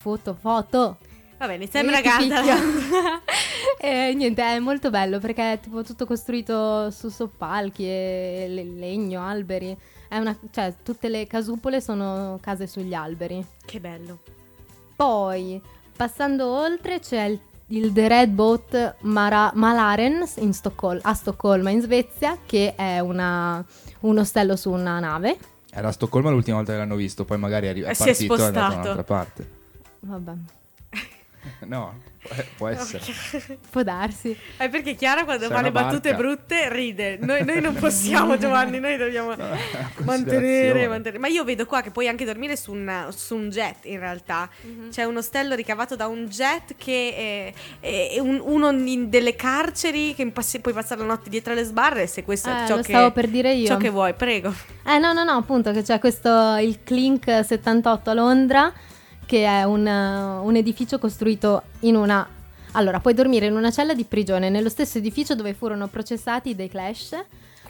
foto, 0.00 0.36
foto. 0.40 0.98
Va 1.38 1.46
bene, 1.48 1.66
sembra 1.66 2.00
picchio. 2.00 2.54
E 3.80 4.12
niente, 4.14 4.42
è 4.42 4.58
molto 4.58 4.90
bello 4.90 5.18
perché 5.18 5.52
è 5.52 5.60
tipo 5.60 5.82
tutto 5.82 6.06
costruito 6.06 6.90
su 6.90 7.08
soppalchi 7.08 7.84
e 7.84 8.46
le- 8.48 8.64
legno, 8.64 9.22
alberi. 9.22 9.76
È 10.08 10.18
una, 10.18 10.36
cioè, 10.50 10.74
tutte 10.82 11.08
le 11.08 11.26
casupole 11.26 11.80
sono 11.80 12.38
case 12.40 12.66
sugli 12.66 12.94
alberi. 12.94 13.44
Che 13.64 13.80
bello. 13.80 14.18
Poi, 14.96 15.60
passando 15.96 16.46
oltre, 16.48 16.98
c'è 17.00 17.24
il, 17.24 17.40
il 17.68 17.92
The 17.92 18.08
Red 18.08 18.30
Boat 18.30 18.96
Mara- 19.00 19.52
Malaren 19.54 20.24
in 20.38 20.52
Stoccol- 20.52 21.00
a 21.02 21.14
Stoccolma, 21.14 21.70
in 21.70 21.80
Svezia, 21.80 22.38
che 22.44 22.74
è 22.74 22.98
una- 22.98 23.64
un 24.00 24.18
ostello 24.18 24.56
su 24.56 24.70
una 24.70 24.98
nave. 24.98 25.38
Era 25.72 25.88
a 25.88 25.92
Stoccolma 25.92 26.30
l'ultima 26.30 26.56
volta 26.56 26.72
che 26.72 26.78
l'hanno 26.78 26.96
visto, 26.96 27.24
poi 27.24 27.38
magari 27.38 27.66
è, 27.66 27.70
arri- 27.70 27.82
è 27.82 27.90
Eh, 27.90 27.94
si 27.94 28.02
è 28.02 28.06
partito 28.06 28.34
e 28.34 28.38
è 28.38 28.42
andato 28.46 28.52
da 28.52 28.60
spostato. 28.70 28.80
un'altra 28.90 29.04
parte. 29.04 29.50
Vabbè, 30.00 30.32
No, 31.66 31.94
può, 32.22 32.36
può 32.56 32.68
essere. 32.68 33.58
può 33.70 33.82
darsi. 33.82 34.36
È 34.56 34.68
perché 34.68 34.94
Chiara 34.94 35.24
quando 35.24 35.46
Sei 35.46 35.54
fa 35.54 35.62
le 35.62 35.68
una 35.70 35.80
battute 35.82 36.10
barca. 36.10 36.16
brutte 36.26 36.68
ride. 36.72 37.18
Noi, 37.20 37.44
noi 37.44 37.60
non 37.60 37.74
possiamo, 37.74 38.36
Giovanni, 38.38 38.78
noi 38.78 38.96
dobbiamo 38.96 39.28
mantenere, 40.04 40.04
considerazione. 40.04 40.88
mantenere. 40.88 41.18
Ma 41.18 41.28
io 41.28 41.44
vedo 41.44 41.66
qua 41.66 41.80
che 41.82 41.90
puoi 41.90 42.08
anche 42.08 42.24
dormire 42.24 42.56
su 42.56 42.72
un, 42.72 43.06
su 43.10 43.34
un 43.36 43.48
jet 43.50 43.84
in 43.84 43.98
realtà. 43.98 44.48
C'è 44.90 45.04
un 45.04 45.16
ostello 45.16 45.54
ricavato 45.54 45.96
da 45.96 46.06
un 46.06 46.26
jet 46.26 46.74
che 46.76 47.52
è, 47.80 48.14
è 48.14 48.18
un- 48.18 48.40
uno 48.44 48.70
in- 48.70 49.08
delle 49.10 49.34
carceri 49.36 50.14
che 50.14 50.26
passi- 50.30 50.60
puoi 50.60 50.74
passare 50.74 51.00
la 51.00 51.06
notte 51.06 51.30
dietro 51.30 51.54
le 51.54 51.64
sbarre 51.64 52.06
se 52.06 52.22
questo 52.24 52.48
è 52.50 52.62
Eh, 52.62 52.66
ciò 52.66 52.76
lo 52.76 52.82
che, 52.82 52.92
stavo 52.92 53.10
per 53.12 53.28
dire 53.28 53.52
io. 53.52 53.66
ciò 53.66 53.76
che 53.76 53.88
vuoi, 53.90 54.14
prego. 54.14 54.52
Eh 54.86 54.98
no, 54.98 55.12
no, 55.12 55.24
no, 55.24 55.32
appunto 55.32 55.72
che 55.72 55.82
c'è 55.82 55.98
questo, 55.98 56.56
il 56.56 56.80
Clink 56.84 57.44
78 57.44 58.10
a 58.10 58.14
Londra, 58.14 58.72
che 59.30 59.44
è 59.44 59.62
un, 59.62 59.86
uh, 59.86 60.44
un 60.44 60.56
edificio 60.56 60.98
costruito 60.98 61.62
in 61.80 61.94
una... 61.94 62.26
Allora, 62.72 62.98
puoi 62.98 63.14
dormire 63.14 63.46
in 63.46 63.54
una 63.54 63.70
cella 63.70 63.94
di 63.94 64.02
prigione 64.02 64.48
nello 64.50 64.68
stesso 64.68 64.98
edificio 64.98 65.36
dove 65.36 65.54
furono 65.54 65.86
processati 65.86 66.56
dei 66.56 66.68
Clash, 66.68 67.16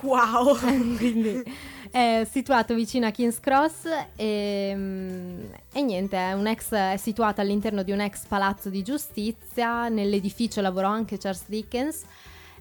Wow. 0.00 0.56
quindi 0.96 1.42
è 1.90 2.26
situato 2.30 2.74
vicino 2.74 3.06
a 3.06 3.10
King's 3.10 3.40
Cross 3.40 3.86
e, 4.16 4.72
mm, 4.74 5.40
e 5.74 5.82
niente, 5.82 6.16
è, 6.16 6.32
un 6.32 6.46
ex, 6.46 6.72
è 6.72 6.96
situato 6.96 7.42
all'interno 7.42 7.82
di 7.82 7.92
un 7.92 8.00
ex 8.00 8.24
palazzo 8.24 8.70
di 8.70 8.82
giustizia, 8.82 9.90
nell'edificio 9.90 10.62
lavorò 10.62 10.88
anche 10.88 11.18
Charles 11.18 11.44
Dickens. 11.46 12.04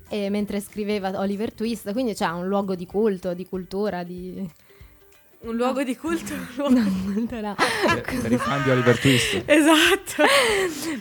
e 0.09 0.29
mentre 0.29 0.59
scriveva 0.59 1.17
Oliver 1.17 1.53
Twist, 1.53 1.93
quindi 1.93 2.15
c'è 2.15 2.27
un 2.27 2.49
luogo 2.49 2.75
di 2.75 2.85
culto, 2.85 3.33
di 3.33 3.47
cultura, 3.47 4.03
di... 4.03 4.67
Un 5.41 5.55
luogo 5.55 5.83
di 5.83 5.95
culto. 5.95 6.33
un 6.33 6.47
luogo- 6.57 6.73
No, 6.79 7.13
molto 7.13 7.39
no. 7.39 7.55
Per, 7.55 8.31
i 8.31 8.37
fan 8.37 8.61
di 8.63 8.69
Oliver 8.71 8.99
Twist. 8.99 9.41
Esatto. 9.47 10.23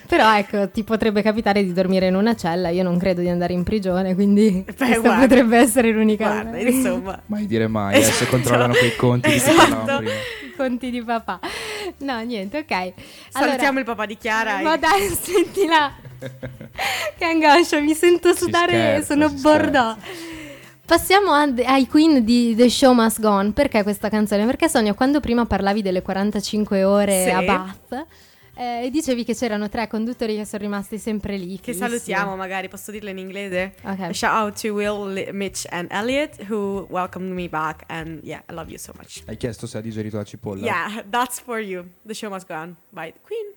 Però 0.06 0.36
ecco, 0.36 0.68
ti 0.70 0.84
potrebbe 0.84 1.22
capitare 1.22 1.64
di 1.64 1.72
dormire 1.72 2.06
in 2.06 2.14
una 2.14 2.36
cella, 2.36 2.68
io 2.68 2.84
non 2.84 2.98
credo 2.98 3.20
di 3.20 3.28
andare 3.28 3.52
in 3.52 3.64
prigione, 3.64 4.14
quindi 4.14 4.62
questa 4.64 4.86
guarda. 5.00 5.20
potrebbe 5.26 5.56
essere 5.58 5.90
l'unica 5.90 6.28
Guarda, 6.30 6.58
insomma. 6.58 7.20
Mai 7.26 7.46
dire 7.46 7.66
mai, 7.66 7.96
eh, 7.98 8.02
se 8.04 8.10
Esatto. 8.10 8.30
controllano 8.30 8.74
quei 8.74 8.94
conti 8.94 9.28
di 9.28 9.34
Esatto. 9.36 9.96
prima. 9.96 10.12
I 10.12 10.54
conti 10.56 10.90
di 10.90 11.02
papà. 11.02 11.40
No, 11.98 12.20
niente, 12.20 12.58
ok. 12.58 12.92
Salutiamo 13.30 13.80
il 13.80 13.84
papà 13.84 14.06
di 14.06 14.16
Chiara. 14.16 14.60
Ma 14.60 14.74
e- 14.74 14.78
dai, 14.78 15.08
sentila. 15.20 15.92
che 17.18 17.24
angoscia, 17.24 17.80
mi 17.80 17.94
sento 17.94 18.32
sudare, 18.34 18.70
scherza, 18.72 19.14
sono 19.14 19.28
si 19.28 19.40
bordo. 19.40 19.96
Passiamo 20.88 21.32
a- 21.32 21.52
ai 21.66 21.86
Queen 21.86 22.24
di 22.24 22.54
The 22.56 22.70
Show 22.70 22.94
Must 22.94 23.20
Go 23.20 23.28
On. 23.28 23.52
Perché 23.52 23.82
questa 23.82 24.08
canzone? 24.08 24.46
Perché 24.46 24.70
Sonia, 24.70 24.94
quando 24.94 25.20
prima 25.20 25.44
parlavi 25.44 25.82
delle 25.82 26.00
45 26.00 26.82
ore 26.82 27.24
Sì. 27.24 27.28
a 27.30 27.42
Bath, 27.42 28.06
eh, 28.54 28.88
dicevi 28.90 29.22
che 29.22 29.34
c'erano 29.34 29.68
tre 29.68 29.86
conduttori 29.86 30.34
che 30.36 30.46
sono 30.46 30.62
rimasti 30.62 30.96
sempre 30.96 31.36
lì. 31.36 31.56
Che 31.56 31.72
fissi. 31.72 31.78
salutiamo, 31.80 32.36
magari 32.36 32.68
posso 32.68 32.90
dirlo 32.90 33.10
in 33.10 33.18
inglese. 33.18 33.74
Ok. 33.82 34.14
Shout 34.14 34.32
out 34.32 34.60
to 34.62 34.68
Will, 34.72 35.12
Li- 35.12 35.28
Mitch, 35.30 35.66
and 35.70 35.88
Elliot 35.90 36.46
who 36.48 36.86
welcomed 36.88 37.32
me 37.34 37.48
back, 37.50 37.84
and 37.88 38.20
yeah, 38.24 38.40
I 38.48 38.54
love 38.54 38.70
you 38.70 38.78
so 38.78 38.92
much. 38.96 39.22
Hai 39.26 39.36
chiesto 39.36 39.66
se 39.66 39.76
ha 39.76 39.80
digerito 39.82 40.16
la 40.16 40.24
cipolla? 40.24 40.64
Yeah, 40.64 41.04
that's 41.10 41.38
for 41.38 41.60
you. 41.60 41.84
The 42.06 42.14
show 42.14 42.30
must 42.30 42.46
go 42.46 42.54
on 42.54 42.74
by 42.88 43.12
the 43.12 43.20
Queen. 43.26 43.56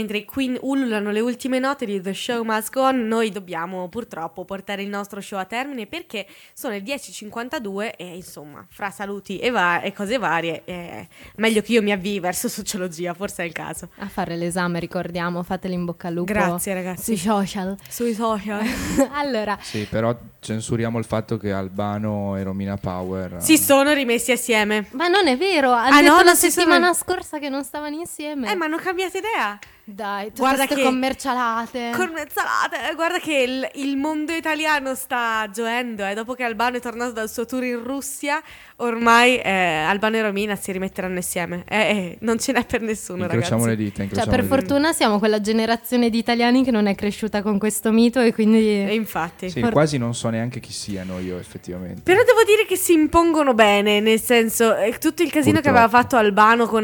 mentre 0.00 0.16
i 0.18 0.24
Queen 0.24 0.56
ululano 0.62 1.10
le 1.10 1.20
ultime 1.20 1.58
note 1.58 1.84
di 1.84 2.00
The 2.00 2.14
Show 2.14 2.42
Must 2.42 2.72
Go 2.72 2.84
On, 2.84 3.06
noi 3.06 3.30
dobbiamo 3.30 3.86
purtroppo 3.88 4.46
portare 4.46 4.82
il 4.82 4.88
nostro 4.88 5.20
show 5.20 5.38
a 5.38 5.44
termine 5.44 5.86
perché 5.86 6.26
sono 6.54 6.72
le 6.72 6.82
10.52 6.82 7.92
e 7.98 8.14
insomma, 8.16 8.64
fra 8.70 8.90
saluti 8.90 9.38
e, 9.38 9.50
va- 9.50 9.82
e 9.82 9.92
cose 9.92 10.16
varie, 10.16 10.62
è 10.64 11.06
meglio 11.36 11.60
che 11.60 11.72
io 11.72 11.82
mi 11.82 11.92
avvii 11.92 12.18
verso 12.18 12.48
sociologia, 12.48 13.12
forse 13.12 13.42
è 13.42 13.46
il 13.46 13.52
caso. 13.52 13.90
A 13.98 14.08
fare 14.08 14.36
l'esame, 14.36 14.80
ricordiamo, 14.80 15.42
fateli 15.42 15.74
in 15.74 15.84
bocca 15.84 16.08
al 16.08 16.14
lupo. 16.14 16.32
Grazie, 16.32 16.72
ragazzi. 16.72 17.02
Sui 17.04 17.16
social. 17.18 17.76
Sui 17.86 18.14
social. 18.14 18.64
allora, 19.12 19.58
Sì, 19.60 19.86
però 19.90 20.16
censuriamo 20.40 20.98
il 20.98 21.04
fatto 21.04 21.36
che 21.36 21.52
Albano 21.52 22.36
e 22.38 22.42
Romina 22.42 22.78
Power 22.78 23.36
si 23.40 23.58
sono 23.58 23.92
rimessi 23.92 24.32
assieme. 24.32 24.86
ma 24.92 25.08
non 25.08 25.26
è 25.26 25.36
vero, 25.36 25.72
ha 25.72 25.84
Ah, 25.84 26.00
detto 26.00 26.16
no, 26.16 26.22
la 26.22 26.34
si 26.34 26.50
sono- 26.50 26.52
settimana 26.70 26.94
scorsa 26.94 27.38
che 27.38 27.50
non 27.50 27.64
stavano 27.64 27.96
insieme. 27.96 28.50
Eh, 28.50 28.54
ma 28.54 28.64
hanno 28.64 28.78
cambiato 28.78 29.18
idea. 29.18 29.58
Dai, 29.92 30.26
tutte 30.28 30.40
Guarda 30.40 30.64
ste 30.66 30.74
che- 30.76 30.82
commercialate. 30.84 31.90
Con 31.96 32.10
mezzalate, 32.12 32.94
guarda 32.94 33.18
che 33.18 33.34
il, 33.34 33.68
il 33.84 33.96
mondo 33.96 34.32
italiano 34.32 34.94
sta 34.94 35.48
gioendo. 35.52 36.06
Eh. 36.06 36.14
Dopo 36.14 36.34
che 36.34 36.44
Albano 36.44 36.76
è 36.76 36.80
tornato 36.80 37.12
dal 37.12 37.28
suo 37.28 37.44
tour 37.44 37.64
in 37.64 37.82
Russia, 37.82 38.40
ormai 38.76 39.38
eh, 39.38 39.50
Albano 39.50 40.16
e 40.16 40.22
Romina 40.22 40.54
si 40.54 40.70
rimetteranno 40.70 41.16
insieme. 41.16 41.64
Eh, 41.68 41.76
eh, 41.76 42.16
non 42.20 42.38
ce 42.38 42.52
n'è 42.52 42.64
per 42.64 42.82
nessuno, 42.82 43.24
incrociamo 43.24 43.64
ragazzi. 43.64 43.82
le 43.92 44.04
dita. 44.06 44.14
Cioè, 44.14 44.28
per 44.28 44.38
le 44.40 44.42
dita. 44.44 44.54
fortuna 44.54 44.92
siamo 44.92 45.18
quella 45.18 45.40
generazione 45.40 46.08
di 46.08 46.18
italiani 46.18 46.62
che 46.62 46.70
non 46.70 46.86
è 46.86 46.94
cresciuta 46.94 47.42
con 47.42 47.58
questo 47.58 47.90
mito 47.90 48.20
e 48.20 48.32
quindi... 48.32 48.64
E 48.68 48.94
infatti. 48.94 49.50
Sì, 49.50 49.60
For- 49.60 49.72
quasi 49.72 49.98
non 49.98 50.14
so 50.14 50.28
neanche 50.28 50.60
chi 50.60 50.72
siano 50.72 51.18
io 51.18 51.36
effettivamente. 51.38 52.02
Però 52.02 52.22
devo 52.22 52.44
dire 52.44 52.64
che 52.64 52.76
si 52.76 52.92
impongono 52.92 53.54
bene, 53.54 53.98
nel 54.00 54.20
senso, 54.20 54.76
eh, 54.76 54.96
tutto 54.98 55.22
il 55.22 55.30
casino 55.30 55.56
che 55.56 55.62
Purtroppo. 55.70 55.78
aveva 55.84 55.88
fatto 55.98 56.16
Albano 56.16 56.66
con 56.66 56.82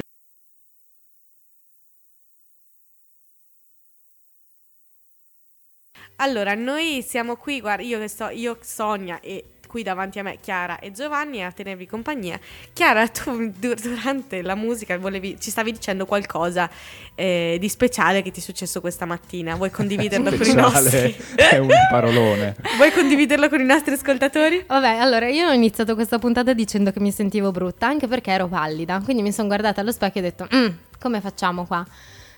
Allora, 6.17 6.55
noi 6.55 7.05
siamo 7.07 7.37
qui, 7.37 7.61
guarda, 7.61 7.83
io 7.83 7.99
che 7.99 8.09
sto, 8.09 8.29
io, 8.31 8.57
Sonia 8.62 9.21
e 9.21 9.45
qui 9.67 9.83
davanti 9.83 10.19
a 10.19 10.23
me 10.23 10.39
Chiara 10.41 10.79
e 10.79 10.93
Giovanni 10.93 11.45
a 11.45 11.53
tenervi 11.53 11.87
compagnia. 11.87 12.39
Chiara, 12.73 13.07
tu 13.09 13.53
du- 13.59 13.75
durante 13.75 14.41
la 14.41 14.55
musica 14.55 14.97
volevi, 14.97 15.37
ci 15.39 15.51
stavi 15.51 15.73
dicendo 15.73 16.07
qualcosa 16.07 16.71
eh, 17.14 17.59
di 17.61 17.69
speciale 17.69 18.23
che 18.23 18.31
ti 18.31 18.41
è 18.41 18.43
successo 18.43 18.81
questa 18.81 19.05
mattina. 19.05 19.55
Vuoi 19.57 19.71
condividerlo 19.71 20.31
con 20.35 20.47
i 20.47 20.55
nostri? 20.55 21.12
Speciale 21.12 21.37
è 21.51 21.59
un 21.59 21.69
parolone. 21.91 22.57
Vuoi 22.77 22.93
condividerlo 22.93 23.51
con 23.51 23.61
i 23.61 23.64
nostri 23.64 23.93
ascoltatori? 23.93 24.64
Vabbè, 24.67 24.97
allora 24.97 25.29
io 25.29 25.49
ho 25.49 25.53
iniziato 25.53 25.95
questa 25.95 26.19
puntata 26.19 26.55
dicendo 26.55 26.91
che 26.93 27.01
mi 27.01 27.12
sentivo 27.12 27.51
brutta, 27.51 27.87
anche 27.87 28.07
perché 28.07 28.31
ero 28.31 28.47
pallida. 28.49 29.03
Quindi 29.05 29.23
mi 29.23 29.33
sono 29.33 29.49
guardata 29.49 29.83
allo 29.83 29.93
specchio 29.93 30.23
e 30.23 30.25
ho 30.25 30.29
detto, 30.31 30.49
"Mm, 30.57 30.69
come 30.99 31.21
facciamo 31.21 31.67
qua? 31.67 31.85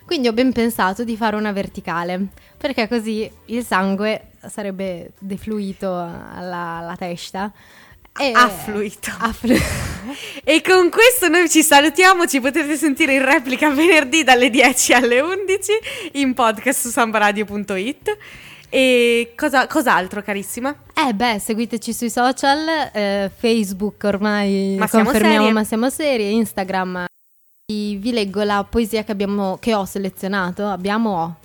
Quindi 0.09 0.27
ho 0.29 0.33
ben 0.33 0.53
pensato 0.53 1.05
di 1.05 1.17
fare 1.19 1.37
una 1.37 1.53
verticale, 1.53 2.29
perché 2.57 2.89
così 2.89 3.31
il 3.47 3.63
sangue 3.65 4.31
sarebbe 4.49 5.11
defluito 5.19 5.95
alla, 5.95 6.79
alla 6.79 6.97
testa. 6.97 7.53
E 8.19 8.33
Affluito. 8.35 9.11
Afflu- 9.19 9.61
E 10.43 10.63
con 10.63 10.89
questo 10.91 11.29
noi 11.29 11.49
ci 11.51 11.63
salutiamo, 11.63 12.27
ci 12.27 12.41
potete 12.41 12.75
sentire 12.77 13.15
in 13.15 13.25
replica 13.25 13.69
venerdì 13.71 14.25
dalle 14.25 14.49
10 14.49 14.93
alle 14.95 15.21
11 15.21 15.73
in 16.15 16.33
podcast 16.33 16.81
su 16.81 16.89
sambaradio.it. 16.89 18.17
E 18.71 19.35
cosa, 19.37 19.67
cos'altro 19.67 20.23
carissima? 20.23 20.75
Eh 20.95 21.13
beh, 21.13 21.39
seguiteci 21.39 21.93
sui 21.93 22.11
social, 22.11 22.91
eh, 22.93 23.31
Facebook 23.37 24.03
ormai 24.05 24.77
Ma 24.79 24.87
siamo 24.87 25.05
confermiamo 25.05 25.37
serie. 25.39 25.53
ma 25.53 25.65
siamo 25.65 25.91
serie, 25.91 26.31
Instagram. 26.31 27.05
Vi 27.71 28.13
leggo 28.13 28.43
la 28.45 28.65
poesia 28.65 29.05
che, 29.05 29.13
abbiamo, 29.13 29.59
che 29.61 29.75
ho 29.75 29.85
selezionato, 29.85 30.67
abbiamo 30.67 31.23
ho, 31.23 31.37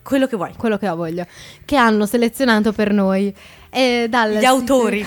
Quello 0.00 0.28
che 0.28 0.36
vuoi. 0.36 0.52
quello 0.56 0.78
che 0.78 0.88
ho 0.88 0.94
voglio, 0.94 1.26
che 1.64 1.74
hanno 1.74 2.06
selezionato 2.06 2.70
per 2.70 2.92
noi. 2.92 3.34
E 3.68 4.06
dal 4.08 4.30
Gli 4.30 4.34
sito- 4.36 4.46
autori. 4.46 5.04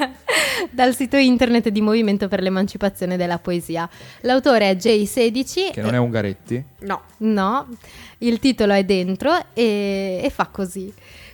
dal 0.72 0.94
sito 0.94 1.18
internet 1.18 1.68
di 1.68 1.82
Movimento 1.82 2.26
per 2.26 2.40
l'Emancipazione 2.40 3.18
della 3.18 3.38
Poesia. 3.38 3.86
L'autore 4.22 4.70
è 4.70 4.76
J16. 4.76 5.72
Che 5.72 5.82
non 5.82 5.92
è 5.92 5.98
Ungaretti? 5.98 6.64
No. 6.84 7.02
No, 7.18 7.68
il 8.20 8.38
titolo 8.38 8.72
è 8.72 8.84
dentro 8.84 9.34
e, 9.52 10.22
e 10.24 10.30
fa 10.30 10.46
così. 10.46 10.90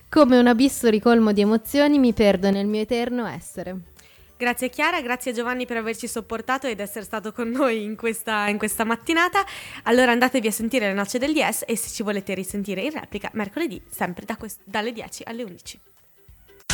Come 0.08 0.36
un 0.36 0.48
abisso 0.48 0.88
ricolmo 0.88 1.30
di 1.30 1.42
emozioni 1.42 2.00
mi 2.00 2.12
perdo 2.12 2.50
nel 2.50 2.66
mio 2.66 2.80
eterno 2.80 3.24
essere. 3.26 3.76
Grazie 4.44 4.68
Chiara, 4.68 5.00
grazie 5.00 5.32
Giovanni 5.32 5.64
per 5.64 5.78
averci 5.78 6.06
sopportato 6.06 6.66
ed 6.66 6.78
essere 6.78 7.02
stato 7.02 7.32
con 7.32 7.48
noi 7.48 7.82
in 7.82 7.96
questa, 7.96 8.46
in 8.48 8.58
questa 8.58 8.84
mattinata. 8.84 9.42
Allora 9.84 10.12
andatevi 10.12 10.46
a 10.48 10.50
sentire 10.50 10.86
le 10.86 10.92
noce 10.92 11.16
del 11.16 11.32
DS 11.32 11.62
e 11.66 11.74
se 11.78 11.88
ci 11.88 12.02
volete 12.02 12.34
risentire 12.34 12.82
in 12.82 12.90
replica 12.90 13.30
mercoledì, 13.32 13.80
sempre 13.90 14.26
da 14.26 14.36
quest- 14.36 14.60
dalle 14.62 14.92
10 14.92 15.22
alle 15.24 15.44
11. 15.44 15.80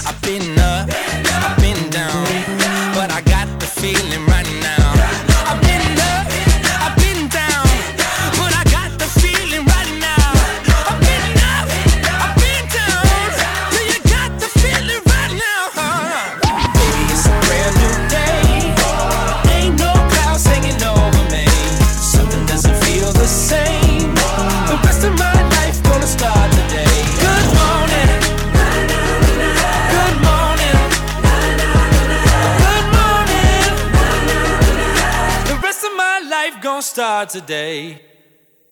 I've 0.04 0.18
been 0.22 0.58
up, 0.58 0.90
I've 0.90 1.60
been 1.60 1.88
down, 1.90 2.24
but 2.92 3.12
I 3.12 3.22
got 3.22 3.46
the 3.60 3.66
feeling 3.66 4.26
right 4.26 4.50
now. 4.60 4.90
I've 5.46 5.60
been 5.60 5.96
up, 5.96 6.39
start 36.80 37.30
today. 37.30 38.09